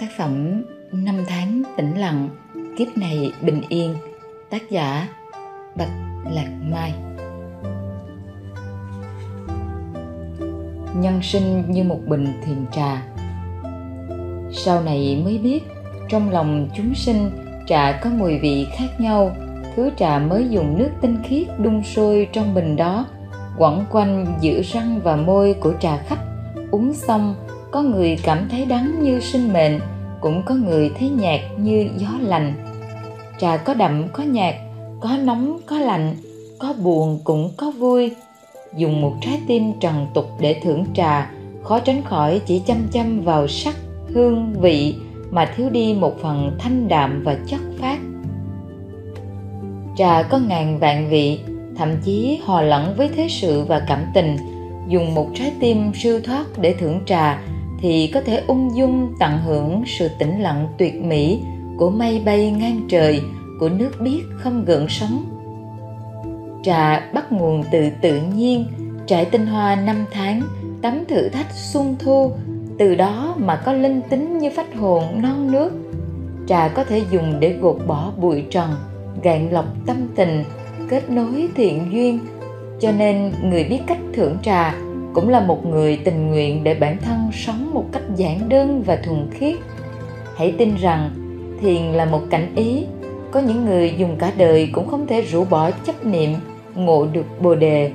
Tác 0.00 0.10
phẩm 0.16 0.62
Năm 0.92 1.24
tháng 1.28 1.62
tĩnh 1.76 1.98
lặng, 1.98 2.28
kiếp 2.78 2.96
này 2.96 3.32
bình 3.42 3.62
yên 3.68 3.94
Tác 4.50 4.70
giả 4.70 5.08
Bạch 5.76 5.92
Lạc 6.32 6.48
Mai. 6.62 6.94
Nhân 10.94 11.22
sinh 11.22 11.64
như 11.68 11.84
một 11.84 11.98
bình 12.06 12.26
thiền 12.44 12.66
trà. 12.72 13.02
Sau 14.52 14.82
này 14.82 15.22
mới 15.24 15.38
biết 15.38 15.60
Trong 16.08 16.30
lòng 16.30 16.68
chúng 16.76 16.94
sinh 16.94 17.30
trà 17.66 18.00
có 18.02 18.10
mùi 18.10 18.38
vị 18.38 18.66
khác 18.76 18.88
nhau. 18.98 19.36
Thứ 19.76 19.90
trà 19.96 20.18
mới 20.18 20.48
dùng 20.48 20.78
nước 20.78 20.90
tinh 21.00 21.16
khiết 21.24 21.46
đun 21.58 21.82
sôi 21.82 22.28
trong 22.32 22.54
bình 22.54 22.76
đó 22.76 23.06
Quẩn 23.58 23.84
quanh 23.90 24.26
giữa 24.40 24.62
răng 24.62 25.00
và 25.04 25.16
môi 25.16 25.54
của 25.54 25.72
trà 25.80 25.96
khách. 25.96 26.24
Uống 26.70 26.94
xong 26.94 27.34
có 27.70 27.82
người 27.82 28.18
cảm 28.22 28.48
thấy 28.50 28.64
đắng 28.64 29.02
như 29.02 29.20
sinh 29.20 29.52
mệnh 29.52 29.80
cũng 30.20 30.42
có 30.46 30.54
người 30.54 30.90
thấy 30.98 31.08
nhạt 31.08 31.40
như 31.58 31.88
gió 31.96 32.08
lành. 32.22 32.52
Trà 33.38 33.56
có 33.56 33.74
đậm, 33.74 34.08
có 34.12 34.22
nhạt, 34.22 34.54
có 35.00 35.16
nóng, 35.24 35.58
có 35.66 35.78
lạnh, 35.78 36.16
có 36.58 36.74
buồn 36.82 37.20
cũng 37.24 37.50
có 37.56 37.70
vui. 37.70 38.14
Dùng 38.76 39.00
một 39.00 39.12
trái 39.20 39.40
tim 39.46 39.72
trần 39.80 40.06
tục 40.14 40.26
để 40.40 40.60
thưởng 40.62 40.84
trà, 40.94 41.30
khó 41.62 41.80
tránh 41.80 42.02
khỏi 42.02 42.40
chỉ 42.46 42.62
chăm 42.66 42.88
chăm 42.92 43.20
vào 43.20 43.48
sắc, 43.48 43.76
hương, 44.14 44.54
vị 44.60 44.94
mà 45.30 45.52
thiếu 45.56 45.70
đi 45.70 45.94
một 45.94 46.16
phần 46.22 46.56
thanh 46.58 46.88
đạm 46.88 47.22
và 47.24 47.36
chất 47.46 47.60
phát. 47.78 47.98
Trà 49.96 50.22
có 50.22 50.38
ngàn 50.38 50.78
vạn 50.78 51.08
vị, 51.08 51.40
thậm 51.76 51.88
chí 52.04 52.40
hòa 52.44 52.62
lẫn 52.62 52.94
với 52.96 53.08
thế 53.16 53.26
sự 53.30 53.64
và 53.64 53.82
cảm 53.88 54.04
tình. 54.14 54.36
Dùng 54.88 55.14
một 55.14 55.28
trái 55.34 55.52
tim 55.60 55.92
siêu 55.94 56.20
thoát 56.24 56.46
để 56.60 56.74
thưởng 56.78 57.00
trà 57.06 57.42
thì 57.80 58.10
có 58.14 58.20
thể 58.20 58.42
ung 58.46 58.76
dung 58.76 59.14
tận 59.18 59.38
hưởng 59.38 59.82
sự 59.86 60.08
tĩnh 60.18 60.40
lặng 60.40 60.68
tuyệt 60.78 61.02
mỹ 61.02 61.42
của 61.76 61.90
mây 61.90 62.22
bay 62.24 62.50
ngang 62.50 62.80
trời, 62.88 63.20
của 63.60 63.68
nước 63.68 63.90
biếc 64.00 64.20
không 64.36 64.64
gợn 64.64 64.86
sóng. 64.88 65.24
Trà 66.62 67.10
bắt 67.14 67.32
nguồn 67.32 67.62
từ 67.72 67.90
tự 68.02 68.20
nhiên, 68.36 68.64
trải 69.06 69.24
tinh 69.24 69.46
hoa 69.46 69.76
năm 69.76 70.04
tháng, 70.10 70.42
tắm 70.82 71.04
thử 71.08 71.28
thách 71.28 71.52
xuân 71.52 71.96
thu. 71.98 72.32
Từ 72.78 72.94
đó 72.94 73.34
mà 73.38 73.56
có 73.56 73.72
linh 73.72 74.00
tính 74.10 74.38
như 74.38 74.50
phách 74.56 74.74
hồn 74.76 75.04
non 75.22 75.52
nước. 75.52 75.72
Trà 76.46 76.68
có 76.68 76.84
thể 76.84 77.02
dùng 77.10 77.40
để 77.40 77.52
gột 77.52 77.76
bỏ 77.86 78.12
bụi 78.20 78.44
trần, 78.50 78.70
gạn 79.22 79.48
lọc 79.52 79.66
tâm 79.86 79.96
tình, 80.16 80.44
kết 80.88 81.10
nối 81.10 81.48
thiện 81.54 81.92
duyên. 81.92 82.18
Cho 82.80 82.92
nên 82.92 83.32
người 83.42 83.64
biết 83.64 83.80
cách 83.86 83.98
thưởng 84.12 84.36
trà 84.42 84.74
cũng 85.12 85.28
là 85.28 85.40
một 85.40 85.66
người 85.66 85.96
tình 86.04 86.28
nguyện 86.28 86.64
để 86.64 86.74
bản 86.74 86.96
thân 86.98 87.18
sống 87.32 87.70
một 87.74 87.84
cách 87.92 88.02
giản 88.16 88.48
đơn 88.48 88.82
và 88.86 88.96
thuần 88.96 89.30
khiết. 89.30 89.56
Hãy 90.36 90.54
tin 90.58 90.76
rằng, 90.76 91.10
thiền 91.60 91.82
là 91.82 92.04
một 92.04 92.20
cảnh 92.30 92.52
ý. 92.56 92.84
Có 93.30 93.40
những 93.40 93.64
người 93.64 93.94
dùng 93.98 94.16
cả 94.18 94.32
đời 94.38 94.68
cũng 94.72 94.88
không 94.88 95.06
thể 95.06 95.20
rũ 95.20 95.44
bỏ 95.44 95.70
chấp 95.70 96.06
niệm, 96.06 96.34
ngộ 96.74 97.06
được 97.12 97.26
bồ 97.42 97.54
đề, 97.54 97.90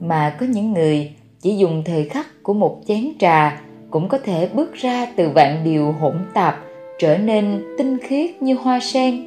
mà 0.00 0.36
có 0.40 0.46
những 0.46 0.72
người 0.72 1.10
chỉ 1.40 1.56
dùng 1.56 1.82
thời 1.86 2.04
khắc 2.04 2.42
của 2.42 2.54
một 2.54 2.80
chén 2.86 3.08
trà 3.18 3.60
cũng 3.90 4.08
có 4.08 4.18
thể 4.18 4.48
bước 4.54 4.74
ra 4.74 5.06
từ 5.16 5.28
vạn 5.28 5.64
điều 5.64 5.92
hỗn 5.92 6.14
tạp, 6.34 6.58
trở 6.98 7.18
nên 7.18 7.64
tinh 7.78 7.98
khiết 7.98 8.42
như 8.42 8.54
hoa 8.54 8.80
sen. 8.80 9.26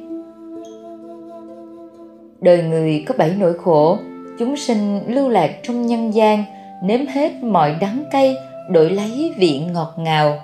Đời 2.40 2.62
người 2.62 3.04
có 3.06 3.14
bảy 3.18 3.34
nỗi 3.38 3.58
khổ, 3.58 3.98
chúng 4.38 4.56
sinh 4.56 5.00
lưu 5.06 5.28
lạc 5.28 5.50
trong 5.62 5.86
nhân 5.86 6.14
gian 6.14 6.44
nếm 6.82 7.06
hết 7.06 7.42
mọi 7.42 7.76
đắng 7.80 8.04
cay, 8.10 8.36
đổi 8.70 8.90
lấy 8.90 9.34
vị 9.36 9.60
ngọt 9.72 9.94
ngào. 9.96 10.42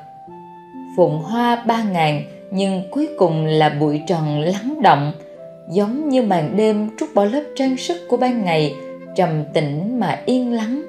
Phụng 0.96 1.22
hoa 1.22 1.64
ba 1.66 1.82
ngàn, 1.82 2.22
nhưng 2.50 2.82
cuối 2.90 3.08
cùng 3.18 3.44
là 3.46 3.68
bụi 3.68 4.02
trần 4.06 4.40
lắng 4.40 4.82
động, 4.82 5.12
giống 5.70 6.08
như 6.08 6.22
màn 6.22 6.56
đêm 6.56 6.90
trút 7.00 7.08
bỏ 7.14 7.24
lớp 7.24 7.42
trang 7.56 7.76
sức 7.76 7.96
của 8.08 8.16
ban 8.16 8.44
ngày, 8.44 8.74
trầm 9.14 9.44
tĩnh 9.52 10.00
mà 10.00 10.20
yên 10.26 10.52
lắng. 10.52 10.82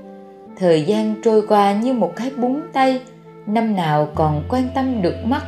Thời 0.57 0.83
gian 0.83 1.15
trôi 1.23 1.47
qua 1.47 1.73
như 1.73 1.93
một 1.93 2.13
cái 2.15 2.31
búng 2.37 2.61
tay, 2.73 3.01
năm 3.47 3.75
nào 3.75 4.07
còn 4.15 4.43
quan 4.49 4.63
tâm 4.75 5.01
được 5.01 5.15
mắt, 5.25 5.43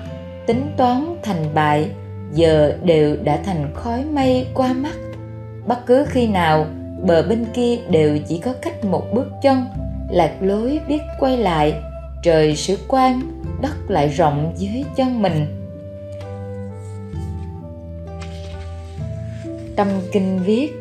tính 0.48 0.62
toán 0.78 1.16
thành 1.24 1.46
bại, 1.54 1.90
giờ 2.34 2.78
đều 2.84 3.18
đã 3.24 3.40
thành 3.46 3.72
khói 3.74 4.04
mây 4.14 4.48
qua 4.54 4.74
mắt. 4.74 4.96
Bất 5.68 5.86
cứ 5.86 6.06
khi 6.10 6.28
nào, 6.28 6.66
bờ 7.08 7.24
bên 7.24 7.46
kia 7.54 7.78
đều 7.90 8.18
chỉ 8.28 8.38
có 8.38 8.54
cách 8.62 8.86
một 8.86 9.04
bước 9.14 9.28
chân 9.42 9.58
lạc 10.12 10.38
lối 10.42 10.80
biết 10.88 11.02
quay 11.20 11.38
lại. 11.38 11.74
Trời 12.24 12.56
sử 12.56 12.78
quan, 12.88 13.22
đất 13.62 13.76
lại 13.88 14.08
rộng 14.08 14.54
dưới 14.58 14.84
chân 14.96 15.22
mình. 15.22 15.46
Tâm 19.76 19.88
kinh 20.12 20.40
viết, 20.46 20.72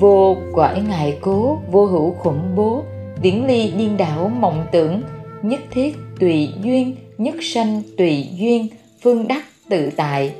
vô 0.00 0.36
quải 0.54 0.80
ngại 0.80 1.18
cố, 1.20 1.58
vô 1.70 1.86
hữu 1.86 2.14
khủng 2.14 2.56
bố 2.56 2.82
viễn 3.22 3.46
ly 3.46 3.72
điên 3.76 3.96
đảo 3.96 4.28
mộng 4.28 4.66
tưởng, 4.72 5.02
nhất 5.42 5.60
thiết 5.70 5.96
tùy 6.20 6.52
duyên, 6.62 6.96
nhất 7.18 7.34
sanh 7.40 7.82
tùy 7.98 8.28
duyên, 8.36 8.68
phương 9.02 9.28
đắc 9.28 9.44
tự 9.68 9.90
tại. 9.96 10.34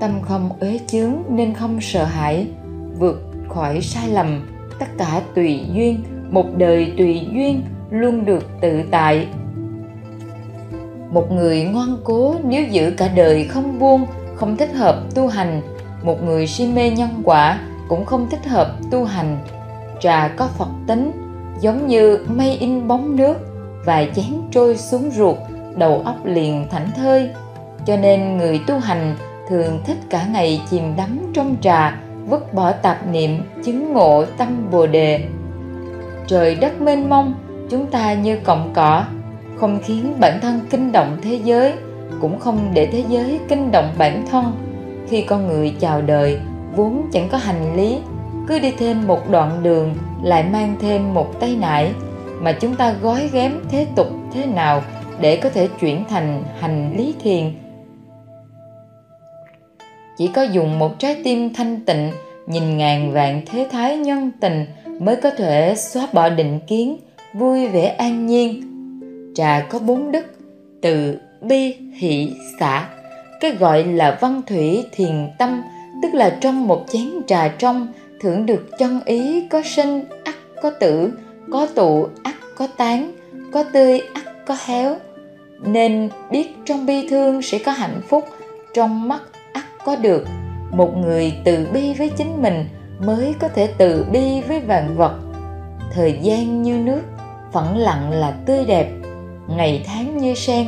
Tâm 0.00 0.10
không 0.22 0.50
uế 0.60 0.80
chướng 0.86 1.12
nên 1.28 1.54
không 1.54 1.78
sợ 1.80 2.04
hãi, 2.04 2.46
vượt 2.98 3.22
khỏi 3.48 3.80
sai 3.80 4.08
lầm, 4.08 4.46
tất 4.78 4.86
cả 4.98 5.22
tùy 5.34 5.60
duyên 5.74 6.02
một 6.30 6.46
đời 6.56 6.92
tùy 6.98 7.26
duyên 7.32 7.62
luôn 7.90 8.24
được 8.24 8.46
tự 8.60 8.82
tại. 8.90 9.28
Một 11.10 11.32
người 11.32 11.64
ngoan 11.64 11.96
cố 12.04 12.34
nếu 12.44 12.64
giữ 12.64 12.92
cả 12.96 13.08
đời 13.14 13.44
không 13.44 13.78
buông, 13.78 14.06
không 14.34 14.56
thích 14.56 14.74
hợp 14.74 15.02
tu 15.14 15.28
hành. 15.28 15.60
Một 16.02 16.22
người 16.22 16.46
si 16.46 16.66
mê 16.66 16.90
nhân 16.90 17.10
quả 17.24 17.60
cũng 17.88 18.04
không 18.04 18.26
thích 18.30 18.46
hợp 18.46 18.76
tu 18.90 19.04
hành. 19.04 19.38
Trà 20.00 20.28
có 20.28 20.46
phật 20.46 20.68
tính, 20.86 21.12
giống 21.60 21.86
như 21.86 22.18
mây 22.28 22.56
in 22.56 22.88
bóng 22.88 23.16
nước 23.16 23.36
vài 23.84 24.10
chén 24.14 24.24
trôi 24.50 24.76
xuống 24.76 25.10
ruột, 25.10 25.36
đầu 25.76 26.02
óc 26.04 26.16
liền 26.24 26.66
thảnh 26.70 26.90
thơi. 26.96 27.30
Cho 27.86 27.96
nên 27.96 28.36
người 28.36 28.60
tu 28.66 28.78
hành 28.78 29.16
thường 29.48 29.80
thích 29.84 29.98
cả 30.10 30.26
ngày 30.32 30.60
chìm 30.70 30.96
đắm 30.96 31.18
trong 31.34 31.56
trà, 31.60 32.00
vứt 32.28 32.54
bỏ 32.54 32.72
tạp 32.72 33.06
niệm, 33.06 33.42
chứng 33.64 33.92
ngộ 33.92 34.24
tâm 34.38 34.68
bồ 34.70 34.86
đề 34.86 35.28
trời 36.26 36.54
đất 36.54 36.80
mênh 36.80 37.08
mông, 37.10 37.34
chúng 37.70 37.86
ta 37.86 38.14
như 38.14 38.36
cọng 38.36 38.70
cỏ, 38.74 39.04
không 39.56 39.78
khiến 39.84 40.14
bản 40.20 40.40
thân 40.40 40.60
kinh 40.70 40.92
động 40.92 41.16
thế 41.22 41.40
giới, 41.44 41.72
cũng 42.20 42.38
không 42.38 42.70
để 42.74 42.86
thế 42.86 43.04
giới 43.08 43.40
kinh 43.48 43.70
động 43.70 43.94
bản 43.98 44.24
thân. 44.30 44.52
Khi 45.08 45.22
con 45.22 45.48
người 45.48 45.74
chào 45.80 46.02
đời, 46.02 46.38
vốn 46.76 47.08
chẳng 47.12 47.28
có 47.28 47.38
hành 47.38 47.76
lý, 47.76 47.98
cứ 48.48 48.58
đi 48.58 48.72
thêm 48.78 49.06
một 49.06 49.30
đoạn 49.30 49.62
đường 49.62 49.94
lại 50.22 50.44
mang 50.52 50.76
thêm 50.80 51.14
một 51.14 51.40
tay 51.40 51.56
nải, 51.60 51.92
mà 52.40 52.52
chúng 52.52 52.74
ta 52.74 52.94
gói 53.02 53.30
ghém 53.32 53.52
thế 53.70 53.86
tục 53.96 54.06
thế 54.32 54.46
nào 54.46 54.82
để 55.20 55.36
có 55.36 55.48
thể 55.48 55.68
chuyển 55.80 56.04
thành 56.08 56.42
hành 56.60 56.96
lý 56.96 57.14
thiền. 57.22 57.52
Chỉ 60.18 60.28
có 60.28 60.42
dùng 60.42 60.78
một 60.78 60.98
trái 60.98 61.20
tim 61.24 61.54
thanh 61.54 61.84
tịnh, 61.84 62.10
nhìn 62.46 62.76
ngàn 62.76 63.12
vạn 63.12 63.42
thế 63.46 63.68
thái 63.70 63.96
nhân 63.96 64.30
tình 64.40 64.66
mới 64.98 65.16
có 65.16 65.30
thể 65.30 65.74
xóa 65.76 66.08
bỏ 66.12 66.28
định 66.28 66.60
kiến, 66.66 66.96
vui 67.34 67.66
vẻ 67.66 67.86
an 67.86 68.26
nhiên. 68.26 68.62
Trà 69.34 69.66
có 69.70 69.78
bốn 69.78 70.12
đức, 70.12 70.26
từ 70.82 71.18
bi, 71.40 71.74
hỷ, 71.94 72.32
xả. 72.60 72.88
Cái 73.40 73.50
gọi 73.50 73.84
là 73.84 74.18
văn 74.20 74.42
thủy 74.46 74.84
thiền 74.92 75.28
tâm, 75.38 75.62
tức 76.02 76.14
là 76.14 76.38
trong 76.40 76.68
một 76.68 76.84
chén 76.92 77.08
trà 77.26 77.48
trong, 77.48 77.88
thưởng 78.20 78.46
được 78.46 78.68
chân 78.78 79.00
ý 79.04 79.48
có 79.48 79.62
sinh, 79.64 80.04
ắt 80.24 80.34
có 80.62 80.70
tử, 80.70 81.12
có 81.52 81.66
tụ, 81.66 82.08
ắt 82.22 82.34
có 82.56 82.66
tán, 82.76 83.12
có 83.52 83.62
tươi, 83.62 84.00
ắt 84.14 84.46
có 84.46 84.56
héo. 84.66 84.96
Nên 85.64 86.08
biết 86.30 86.48
trong 86.64 86.86
bi 86.86 87.08
thương 87.08 87.42
sẽ 87.42 87.58
có 87.58 87.72
hạnh 87.72 88.00
phúc, 88.08 88.24
trong 88.74 89.08
mắt 89.08 89.22
ắt 89.52 89.64
có 89.84 89.96
được. 89.96 90.24
Một 90.72 90.96
người 90.96 91.32
từ 91.44 91.66
bi 91.72 91.94
với 91.94 92.10
chính 92.16 92.42
mình 92.42 92.64
mới 92.98 93.34
có 93.40 93.48
thể 93.48 93.66
từ 93.78 94.06
bi 94.12 94.40
với 94.40 94.60
vạn 94.60 94.96
vật. 94.96 95.18
Thời 95.92 96.18
gian 96.22 96.62
như 96.62 96.78
nước, 96.78 97.02
phẳng 97.52 97.76
lặng 97.76 98.10
là 98.10 98.30
tươi 98.46 98.64
đẹp. 98.64 98.90
Ngày 99.48 99.84
tháng 99.86 100.18
như 100.18 100.34
sen, 100.34 100.66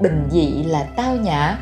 bình 0.00 0.28
dị 0.30 0.62
là 0.62 0.86
tao 0.96 1.16
nhã. 1.16 1.58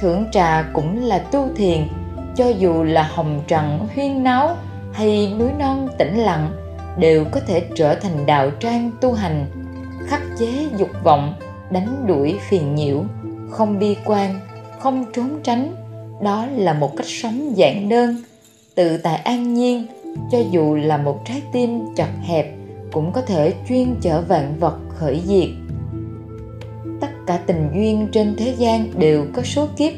Thưởng 0.00 0.24
trà 0.32 0.64
cũng 0.72 1.04
là 1.04 1.18
tu 1.18 1.48
thiền, 1.56 1.88
cho 2.36 2.48
dù 2.48 2.82
là 2.82 3.02
hồng 3.02 3.40
trần, 3.46 3.88
huyên 3.94 4.22
náo 4.22 4.56
hay 4.92 5.34
núi 5.38 5.50
non 5.58 5.88
tĩnh 5.98 6.18
lặng, 6.18 6.50
đều 6.98 7.24
có 7.24 7.40
thể 7.46 7.62
trở 7.74 7.94
thành 7.94 8.26
đạo 8.26 8.50
trang 8.60 8.90
tu 9.00 9.12
hành, 9.12 9.46
khắc 10.06 10.22
chế 10.38 10.66
dục 10.76 10.90
vọng, 11.02 11.34
đánh 11.70 12.04
đuổi 12.06 12.38
phiền 12.48 12.74
nhiễu, 12.74 13.04
không 13.50 13.78
bi 13.78 13.96
quan, 14.04 14.40
không 14.78 15.04
trốn 15.12 15.40
tránh. 15.42 15.74
Đó 16.22 16.46
là 16.56 16.72
một 16.72 16.96
cách 16.96 17.06
sống 17.06 17.56
giản 17.56 17.88
đơn 17.88 18.16
tự 18.74 18.96
tại 18.96 19.16
an 19.16 19.54
nhiên, 19.54 19.86
cho 20.30 20.38
dù 20.50 20.74
là 20.74 20.96
một 20.96 21.20
trái 21.24 21.42
tim 21.52 21.80
chật 21.96 22.08
hẹp, 22.22 22.54
cũng 22.92 23.12
có 23.12 23.20
thể 23.20 23.54
chuyên 23.68 23.94
chở 24.00 24.22
vạn 24.28 24.54
vật 24.60 24.78
khởi 24.88 25.22
diệt. 25.24 25.48
Tất 27.00 27.08
cả 27.26 27.40
tình 27.46 27.70
duyên 27.74 28.08
trên 28.12 28.34
thế 28.38 28.54
gian 28.58 28.86
đều 28.98 29.26
có 29.34 29.42
số 29.42 29.66
kiếp, 29.76 29.92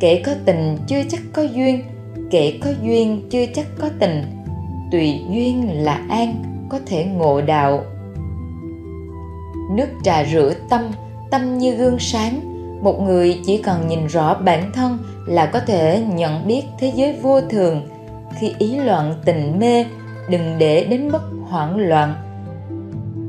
kể 0.00 0.22
có 0.26 0.34
tình 0.44 0.78
chưa 0.86 1.02
chắc 1.08 1.20
có 1.32 1.42
duyên, 1.42 1.82
kể 2.30 2.58
có 2.62 2.70
duyên 2.82 3.22
chưa 3.30 3.44
chắc 3.54 3.66
có 3.78 3.88
tình. 3.98 4.24
Tùy 4.92 5.20
duyên 5.30 5.84
là 5.84 6.04
an, 6.08 6.42
có 6.68 6.78
thể 6.86 7.04
ngộ 7.04 7.40
đạo. 7.40 7.84
Nước 9.76 9.88
trà 10.04 10.24
rửa 10.24 10.54
tâm 10.70 10.90
tâm 11.30 11.58
như 11.58 11.74
gương 11.74 11.98
sáng. 11.98 12.40
Một 12.82 13.00
người 13.00 13.40
chỉ 13.46 13.62
cần 13.62 13.88
nhìn 13.88 14.06
rõ 14.06 14.34
bản 14.34 14.70
thân 14.74 14.98
là 15.26 15.46
có 15.46 15.60
thể 15.60 16.04
nhận 16.14 16.46
biết 16.46 16.62
thế 16.78 16.92
giới 16.94 17.12
vô 17.22 17.40
thường 17.40 17.88
khi 18.38 18.52
ý 18.58 18.76
loạn 18.76 19.14
tình 19.24 19.58
mê, 19.58 19.84
đừng 20.30 20.58
để 20.58 20.84
đến 20.84 21.08
mức 21.08 21.30
hoảng 21.48 21.76
loạn. 21.76 22.14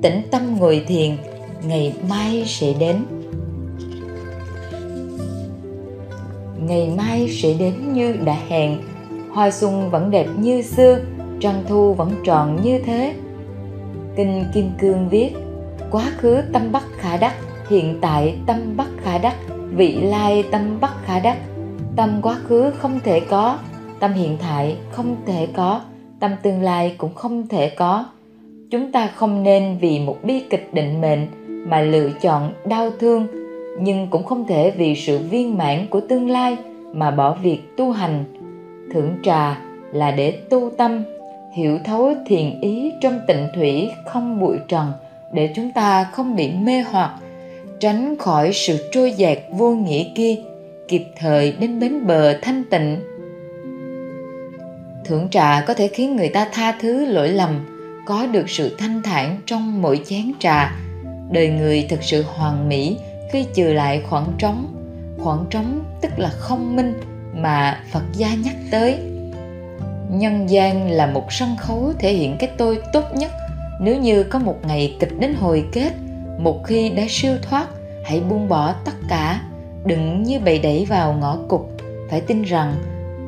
Tĩnh 0.02 0.22
tâm 0.32 0.60
ngồi 0.60 0.86
thiền, 0.88 1.18
ngày 1.64 1.94
mai 2.10 2.44
sẽ 2.48 2.74
đến. 2.80 3.06
Ngày 6.60 6.90
mai 6.98 7.30
sẽ 7.30 7.54
đến 7.54 7.94
như 7.94 8.16
đã 8.26 8.38
hẹn, 8.50 8.78
hoa 9.34 9.52
xuân 9.52 9.90
vẫn 9.90 10.12
đẹp 10.12 10.28
như 10.40 10.62
xưa, 10.62 11.00
trăng 11.40 11.64
thu 11.68 11.94
vẫn 11.94 12.12
tròn 12.26 12.60
như 12.64 12.80
thế. 12.86 13.14
Kinh 14.16 14.46
kim 14.54 14.72
cương 14.80 15.10
viết, 15.10 15.34
quá 15.92 16.12
khứ 16.18 16.42
tâm 16.54 16.72
bất 16.72 16.84
khả 16.98 17.18
đắc, 17.18 17.34
hiện 17.70 17.98
tại 18.02 18.38
tâm 18.46 18.78
bất 18.78 18.88
khả 19.04 19.18
đắc, 19.18 19.36
vị 19.76 19.94
lai 20.02 20.44
tâm 20.52 20.80
bất 20.82 21.04
khả 21.06 21.20
đắc. 21.20 21.38
Tâm 21.96 22.20
quá 22.22 22.38
khứ 22.48 22.72
không 22.78 23.00
thể 23.04 23.20
có 23.20 23.58
tâm 24.00 24.14
hiện 24.14 24.38
tại 24.42 24.76
không 24.92 25.16
thể 25.26 25.48
có, 25.54 25.82
tâm 26.20 26.32
tương 26.44 26.62
lai 26.62 26.96
cũng 26.98 27.14
không 27.14 27.48
thể 27.48 27.70
có. 27.70 28.06
Chúng 28.72 28.92
ta 28.92 29.08
không 29.08 29.44
nên 29.44 29.78
vì 29.82 30.00
một 30.00 30.18
bi 30.24 30.40
kịch 30.50 30.70
định 30.74 31.02
mệnh 31.02 31.28
mà 31.70 31.82
lựa 31.82 32.10
chọn 32.22 32.54
đau 32.66 32.92
thương, 33.00 33.28
nhưng 33.80 34.08
cũng 34.08 34.24
không 34.24 34.48
thể 34.48 34.72
vì 34.72 34.96
sự 34.96 35.18
viên 35.18 35.58
mãn 35.58 35.88
của 35.90 36.00
tương 36.00 36.30
lai 36.30 36.58
mà 36.94 37.12
bỏ 37.12 37.34
việc 37.34 37.60
tu 37.78 37.92
hành. 37.92 38.24
Thưởng 38.94 39.16
trà 39.24 39.62
là 39.92 40.12
để 40.12 40.32
tu 40.32 40.70
tâm, 40.78 41.04
hiểu 41.54 41.80
thấu 41.86 42.14
thiền 42.28 42.62
ý 42.62 42.92
trong 43.02 43.20
tịnh 43.28 43.48
thủy 43.56 43.90
không 44.06 44.40
bụi 44.40 44.58
trần 44.68 44.92
để 45.34 45.54
chúng 45.56 45.72
ta 45.72 46.04
không 46.04 46.36
bị 46.36 46.52
mê 46.52 46.82
hoặc, 46.82 47.16
tránh 47.80 48.16
khỏi 48.20 48.54
sự 48.54 48.90
trôi 48.92 49.12
dạt 49.12 49.38
vô 49.52 49.72
nghĩa 49.72 50.04
kia, 50.16 50.36
kịp 50.88 51.04
thời 51.18 51.52
đến 51.60 51.80
bến 51.80 52.08
bờ 52.08 52.34
thanh 52.42 52.64
tịnh 52.70 52.98
thưởng 55.10 55.30
trà 55.30 55.62
có 55.68 55.74
thể 55.74 55.88
khiến 55.88 56.16
người 56.16 56.30
ta 56.30 56.48
tha 56.52 56.72
thứ 56.82 57.06
lỗi 57.06 57.30
lầm, 57.30 57.66
có 58.06 58.26
được 58.26 58.50
sự 58.50 58.76
thanh 58.80 59.02
thản 59.04 59.38
trong 59.46 59.82
mỗi 59.82 60.02
chén 60.06 60.32
trà. 60.40 60.76
Đời 61.32 61.50
người 61.50 61.86
thực 61.90 62.04
sự 62.04 62.24
hoàn 62.28 62.70
mỹ 62.70 62.98
khi 63.32 63.46
trừ 63.54 63.74
lại 63.74 64.02
khoảng 64.10 64.34
trống. 64.38 64.76
Khoảng 65.24 65.46
trống 65.50 65.84
tức 66.02 66.12
là 66.18 66.30
không 66.30 66.76
minh 66.76 66.94
mà 67.36 67.84
phật 67.92 68.04
gia 68.14 68.34
nhắc 68.36 68.56
tới. 68.72 68.98
Nhân 70.10 70.50
gian 70.50 70.92
là 70.92 71.08
một 71.08 71.32
sân 71.32 71.56
khấu 71.58 71.94
thể 72.00 72.14
hiện 72.14 72.36
cái 72.40 72.50
tôi 72.58 72.82
tốt 72.94 73.04
nhất. 73.14 73.32
Nếu 73.82 73.96
như 73.96 74.24
có 74.24 74.40
một 74.40 74.58
ngày 74.68 74.98
kịch 75.00 75.20
đến 75.20 75.34
hồi 75.34 75.66
kết, 75.72 75.92
một 76.38 76.64
khi 76.66 76.90
đã 76.90 77.04
siêu 77.10 77.34
thoát, 77.42 77.68
hãy 78.06 78.20
buông 78.20 78.50
bỏ 78.50 78.74
tất 78.86 78.96
cả. 79.10 79.42
Đừng 79.86 80.24
như 80.24 80.40
bị 80.40 80.60
đẩy 80.60 80.86
vào 80.90 81.14
ngõ 81.14 81.38
cụt. 81.48 81.62
Phải 82.10 82.22
tin 82.22 82.44
rằng, 82.44 82.76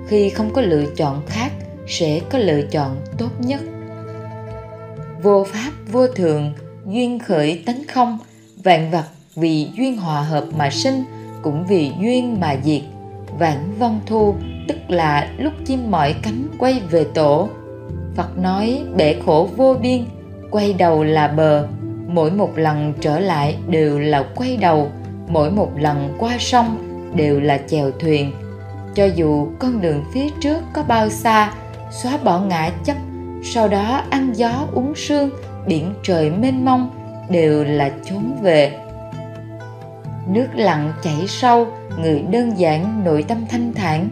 khi 0.07 0.29
không 0.29 0.53
có 0.53 0.61
lựa 0.61 0.85
chọn 0.95 1.21
khác 1.27 1.51
sẽ 1.91 2.19
có 2.29 2.37
lựa 2.37 2.61
chọn 2.61 2.97
tốt 3.17 3.29
nhất. 3.39 3.61
Vô 5.23 5.43
pháp, 5.43 5.71
vô 5.91 6.07
thường, 6.07 6.53
duyên 6.85 7.19
khởi, 7.19 7.63
tánh 7.65 7.83
không, 7.93 8.17
vạn 8.63 8.91
vật 8.91 9.05
vì 9.35 9.67
duyên 9.77 9.97
hòa 9.97 10.21
hợp 10.21 10.45
mà 10.57 10.69
sinh, 10.69 11.03
cũng 11.41 11.65
vì 11.67 11.91
duyên 11.99 12.39
mà 12.39 12.55
diệt. 12.63 12.81
Vãng 13.39 13.73
văn 13.79 13.99
thu, 14.05 14.35
tức 14.67 14.77
là 14.87 15.29
lúc 15.37 15.53
chim 15.65 15.91
mỏi 15.91 16.15
cánh 16.23 16.47
quay 16.57 16.81
về 16.89 17.05
tổ. 17.13 17.49
Phật 18.15 18.37
nói, 18.37 18.83
bể 18.97 19.15
khổ 19.25 19.49
vô 19.57 19.75
biên, 19.81 20.05
quay 20.51 20.73
đầu 20.73 21.03
là 21.03 21.27
bờ. 21.27 21.67
Mỗi 22.07 22.31
một 22.31 22.57
lần 22.57 22.93
trở 23.01 23.19
lại 23.19 23.55
đều 23.67 23.99
là 23.99 24.23
quay 24.35 24.57
đầu, 24.57 24.91
mỗi 25.27 25.51
một 25.51 25.71
lần 25.77 26.15
qua 26.19 26.37
sông 26.39 26.77
đều 27.15 27.39
là 27.39 27.57
chèo 27.67 27.91
thuyền. 27.91 28.31
Cho 28.95 29.05
dù 29.05 29.47
con 29.59 29.81
đường 29.81 30.03
phía 30.13 30.29
trước 30.41 30.59
có 30.73 30.83
bao 30.83 31.09
xa 31.09 31.53
xóa 31.91 32.17
bỏ 32.23 32.39
ngã 32.39 32.71
chấp, 32.83 32.97
sau 33.43 33.67
đó 33.67 34.01
ăn 34.09 34.31
gió 34.33 34.67
uống 34.73 34.95
sương, 34.95 35.29
biển 35.67 35.93
trời 36.03 36.31
mênh 36.31 36.65
mông 36.65 36.89
đều 37.29 37.63
là 37.63 37.91
trốn 38.09 38.37
về. 38.41 38.77
Nước 40.27 40.47
lặng 40.55 40.93
chảy 41.03 41.27
sâu, 41.27 41.67
người 41.99 42.21
đơn 42.21 42.59
giản 42.59 43.03
nội 43.03 43.25
tâm 43.27 43.37
thanh 43.49 43.73
thản, 43.73 44.09